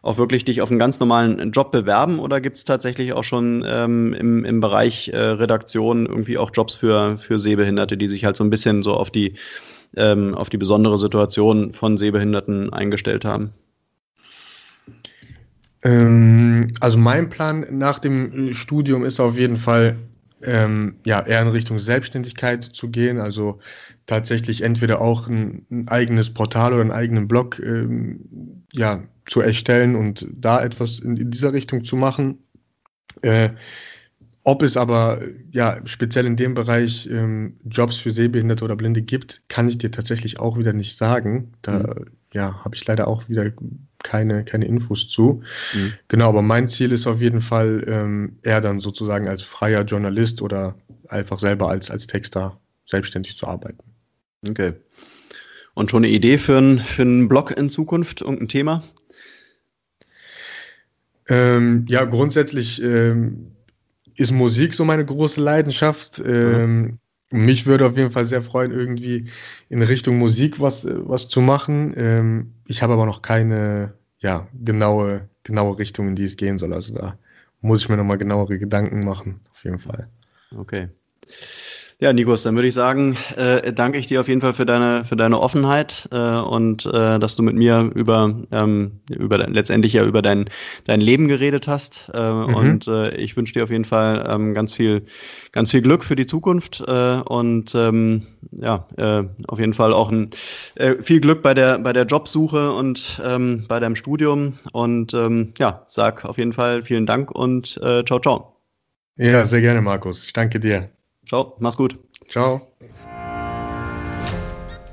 auch 0.02 0.16
wirklich 0.16 0.44
dich 0.44 0.62
auf 0.62 0.70
einen 0.70 0.78
ganz 0.78 1.00
normalen 1.00 1.50
Job 1.50 1.72
bewerben 1.72 2.20
oder 2.20 2.40
gibt 2.40 2.56
es 2.56 2.64
tatsächlich 2.64 3.12
auch 3.14 3.24
schon 3.24 3.64
ähm, 3.66 4.14
im, 4.14 4.44
im 4.44 4.60
Bereich 4.60 5.08
äh, 5.08 5.18
Redaktion 5.18 6.06
irgendwie 6.06 6.38
auch 6.38 6.52
Jobs 6.54 6.76
für, 6.76 7.18
für 7.18 7.40
Sehbehinderte, 7.40 7.96
die 7.96 8.08
sich 8.08 8.24
halt 8.24 8.36
so 8.36 8.44
ein 8.44 8.50
bisschen 8.50 8.84
so 8.84 8.92
auf 8.92 9.10
die, 9.10 9.34
ähm, 9.96 10.36
auf 10.36 10.50
die 10.50 10.58
besondere 10.58 10.98
Situation 10.98 11.72
von 11.72 11.98
Sehbehinderten 11.98 12.72
eingestellt 12.72 13.24
haben? 13.24 13.50
Ähm, 15.82 16.74
also 16.78 16.96
mein 16.96 17.28
Plan 17.28 17.66
nach 17.70 17.98
dem 17.98 18.54
Studium 18.54 19.04
ist 19.04 19.18
auf 19.18 19.36
jeden 19.36 19.56
Fall, 19.56 19.96
ähm, 20.42 20.96
ja, 21.04 21.20
eher 21.20 21.42
in 21.42 21.48
Richtung 21.48 21.78
Selbstständigkeit 21.78 22.64
zu 22.64 22.88
gehen. 22.88 23.18
Also 23.18 23.58
tatsächlich 24.06 24.62
entweder 24.62 25.00
auch 25.00 25.28
ein, 25.28 25.66
ein 25.70 25.88
eigenes 25.88 26.32
Portal 26.32 26.72
oder 26.72 26.82
einen 26.82 26.92
eigenen 26.92 27.28
Blog 27.28 27.58
ähm, 27.60 28.64
ja, 28.72 29.02
zu 29.26 29.40
erstellen 29.40 29.96
und 29.96 30.26
da 30.32 30.62
etwas 30.62 30.98
in, 30.98 31.16
in 31.16 31.30
dieser 31.30 31.52
Richtung 31.52 31.84
zu 31.84 31.96
machen. 31.96 32.38
Äh, 33.22 33.50
ob 34.42 34.62
es 34.62 34.76
aber 34.76 35.20
ja 35.50 35.80
speziell 35.84 36.26
in 36.26 36.36
dem 36.36 36.54
Bereich 36.54 37.06
ähm, 37.10 37.58
Jobs 37.64 37.96
für 37.96 38.10
Sehbehinderte 38.10 38.64
oder 38.64 38.76
Blinde 38.76 39.02
gibt, 39.02 39.42
kann 39.48 39.68
ich 39.68 39.78
dir 39.78 39.90
tatsächlich 39.90 40.40
auch 40.40 40.58
wieder 40.58 40.72
nicht 40.72 40.96
sagen. 40.96 41.52
Da 41.62 41.78
mhm. 41.78 42.06
ja, 42.32 42.64
habe 42.64 42.74
ich 42.74 42.86
leider 42.86 43.06
auch 43.06 43.28
wieder 43.28 43.52
keine, 44.02 44.44
keine 44.44 44.64
Infos 44.66 45.08
zu. 45.08 45.42
Mhm. 45.74 45.92
Genau, 46.08 46.28
aber 46.28 46.42
mein 46.42 46.68
Ziel 46.68 46.92
ist 46.92 47.06
auf 47.06 47.20
jeden 47.20 47.40
Fall 47.40 47.84
ähm, 47.86 48.38
eher 48.42 48.60
dann 48.60 48.80
sozusagen 48.80 49.28
als 49.28 49.42
freier 49.42 49.82
Journalist 49.82 50.42
oder 50.42 50.76
einfach 51.08 51.38
selber 51.38 51.68
als, 51.68 51.90
als 51.90 52.06
Texter 52.06 52.58
selbstständig 52.84 53.36
zu 53.36 53.46
arbeiten. 53.46 53.82
Okay. 54.48 54.74
Und 55.74 55.90
schon 55.90 56.04
eine 56.04 56.12
Idee 56.12 56.38
für, 56.38 56.58
ein, 56.58 56.78
für 56.78 57.02
einen 57.02 57.28
Blog 57.28 57.56
in 57.56 57.70
Zukunft, 57.70 58.20
irgendein 58.20 58.48
Thema? 58.48 58.82
Ähm, 61.28 61.86
ja, 61.88 62.04
grundsätzlich 62.04 62.82
ähm, 62.82 63.52
ist 64.16 64.32
Musik 64.32 64.74
so 64.74 64.84
meine 64.84 65.04
große 65.04 65.40
Leidenschaft. 65.40 66.20
Ähm, 66.24 66.82
mhm. 66.82 66.98
Mich 67.32 67.66
würde 67.66 67.86
auf 67.86 67.96
jeden 67.96 68.10
Fall 68.10 68.24
sehr 68.24 68.42
freuen, 68.42 68.72
irgendwie 68.72 69.30
in 69.68 69.82
Richtung 69.82 70.18
Musik 70.18 70.60
was, 70.60 70.84
was 70.84 71.28
zu 71.28 71.40
machen. 71.40 71.94
Ähm, 71.96 72.54
ich 72.66 72.82
habe 72.82 72.92
aber 72.94 73.06
noch 73.06 73.22
keine 73.22 73.94
ja, 74.18 74.48
genaue, 74.52 75.28
genaue 75.44 75.78
Richtung, 75.78 76.08
in 76.08 76.16
die 76.16 76.24
es 76.24 76.36
gehen 76.36 76.58
soll. 76.58 76.72
Also 76.72 76.94
da 76.94 77.18
muss 77.60 77.82
ich 77.82 77.88
mir 77.88 77.96
nochmal 77.96 78.18
genauere 78.18 78.58
Gedanken 78.58 79.04
machen, 79.04 79.40
auf 79.52 79.64
jeden 79.64 79.78
Fall. 79.78 80.08
Okay. 80.56 80.88
Ja, 82.02 82.14
Nikos, 82.14 82.44
dann 82.44 82.54
würde 82.54 82.66
ich 82.66 82.72
sagen, 82.72 83.18
äh, 83.36 83.74
danke 83.74 83.98
ich 83.98 84.06
dir 84.06 84.22
auf 84.22 84.28
jeden 84.28 84.40
Fall 84.40 84.54
für 84.54 84.64
deine, 84.64 85.04
für 85.04 85.16
deine 85.16 85.38
Offenheit 85.38 86.08
äh, 86.10 86.16
und 86.16 86.86
äh, 86.86 87.18
dass 87.18 87.36
du 87.36 87.42
mit 87.42 87.56
mir 87.56 87.90
über, 87.94 88.34
ähm, 88.52 89.00
über 89.10 89.36
letztendlich 89.36 89.92
ja 89.92 90.06
über 90.06 90.22
dein, 90.22 90.48
dein 90.86 91.02
Leben 91.02 91.28
geredet 91.28 91.68
hast. 91.68 92.10
Äh, 92.14 92.32
mhm. 92.32 92.54
Und 92.54 92.88
äh, 92.88 93.14
ich 93.16 93.36
wünsche 93.36 93.52
dir 93.52 93.64
auf 93.64 93.70
jeden 93.70 93.84
Fall 93.84 94.26
ähm, 94.30 94.54
ganz 94.54 94.72
viel, 94.72 95.02
ganz 95.52 95.72
viel 95.72 95.82
Glück 95.82 96.02
für 96.02 96.16
die 96.16 96.24
Zukunft 96.24 96.82
äh, 96.88 97.20
und 97.28 97.74
ähm, 97.74 98.22
ja, 98.50 98.88
äh, 98.96 99.24
auf 99.48 99.58
jeden 99.58 99.74
Fall 99.74 99.92
auch 99.92 100.10
ein, 100.10 100.30
äh, 100.76 100.94
viel 101.02 101.20
Glück 101.20 101.42
bei 101.42 101.52
der, 101.52 101.80
bei 101.80 101.92
der 101.92 102.06
Jobsuche 102.06 102.72
und 102.72 103.20
ähm, 103.22 103.66
bei 103.68 103.78
deinem 103.78 103.96
Studium. 103.96 104.54
Und 104.72 105.12
ähm, 105.12 105.52
ja, 105.58 105.84
sag 105.86 106.24
auf 106.24 106.38
jeden 106.38 106.54
Fall 106.54 106.82
vielen 106.82 107.04
Dank 107.04 107.30
und 107.30 107.78
äh, 107.82 108.02
ciao, 108.06 108.20
ciao. 108.20 108.56
Ja, 109.16 109.44
sehr 109.44 109.60
gerne, 109.60 109.82
Markus. 109.82 110.24
Ich 110.24 110.32
danke 110.32 110.58
dir. 110.58 110.88
Ciao, 111.30 111.54
mach's 111.60 111.76
gut. 111.76 111.96
Ciao. 112.28 112.60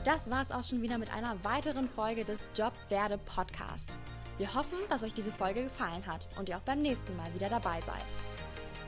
Das 0.06 0.30
war's 0.30 0.52
auch 0.52 0.64
schon 0.64 0.84
wieder 0.84 1.00
mit 1.00 1.12
einer 1.12 1.36
weiteren 1.44 1.90
Folge 1.90 2.26
des 2.26 2.48
Job 2.56 2.74
Werde 2.90 3.18
Podcast. 3.18 3.98
Wir 4.38 4.54
hoffen, 4.54 4.78
dass 4.88 5.02
euch 5.02 5.16
diese 5.16 5.32
Folge 5.32 5.64
gefallen 5.64 6.06
hat 6.06 6.30
und 6.38 6.48
ihr 6.48 6.58
auch 6.58 6.62
beim 6.62 6.84
nächsten 6.84 7.18
Mal 7.18 7.34
wieder 7.34 7.50
dabei 7.50 7.82
seid. 7.82 8.06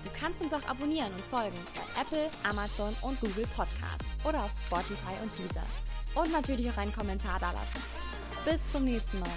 Du 0.04 0.12
kannst 0.14 0.44
uns 0.44 0.54
auch 0.54 0.64
abonnieren 0.68 1.12
und 1.12 1.22
folgen 1.22 1.58
bei 1.74 2.00
Apple, 2.00 2.30
Amazon 2.48 2.96
und 3.02 3.20
Google 3.20 3.48
Podcasts 3.56 4.06
oder 4.24 4.44
auf 4.44 4.52
Spotify 4.52 5.16
und 5.24 5.40
Deezer. 5.40 5.66
Und 6.14 6.32
natürlich 6.32 6.70
auch 6.70 6.78
einen 6.78 6.94
Kommentar 6.94 7.40
da 7.40 7.52
lassen. 7.52 7.82
Bis 8.46 8.72
zum 8.72 8.86
nächsten 8.86 9.22
Mal. 9.22 9.28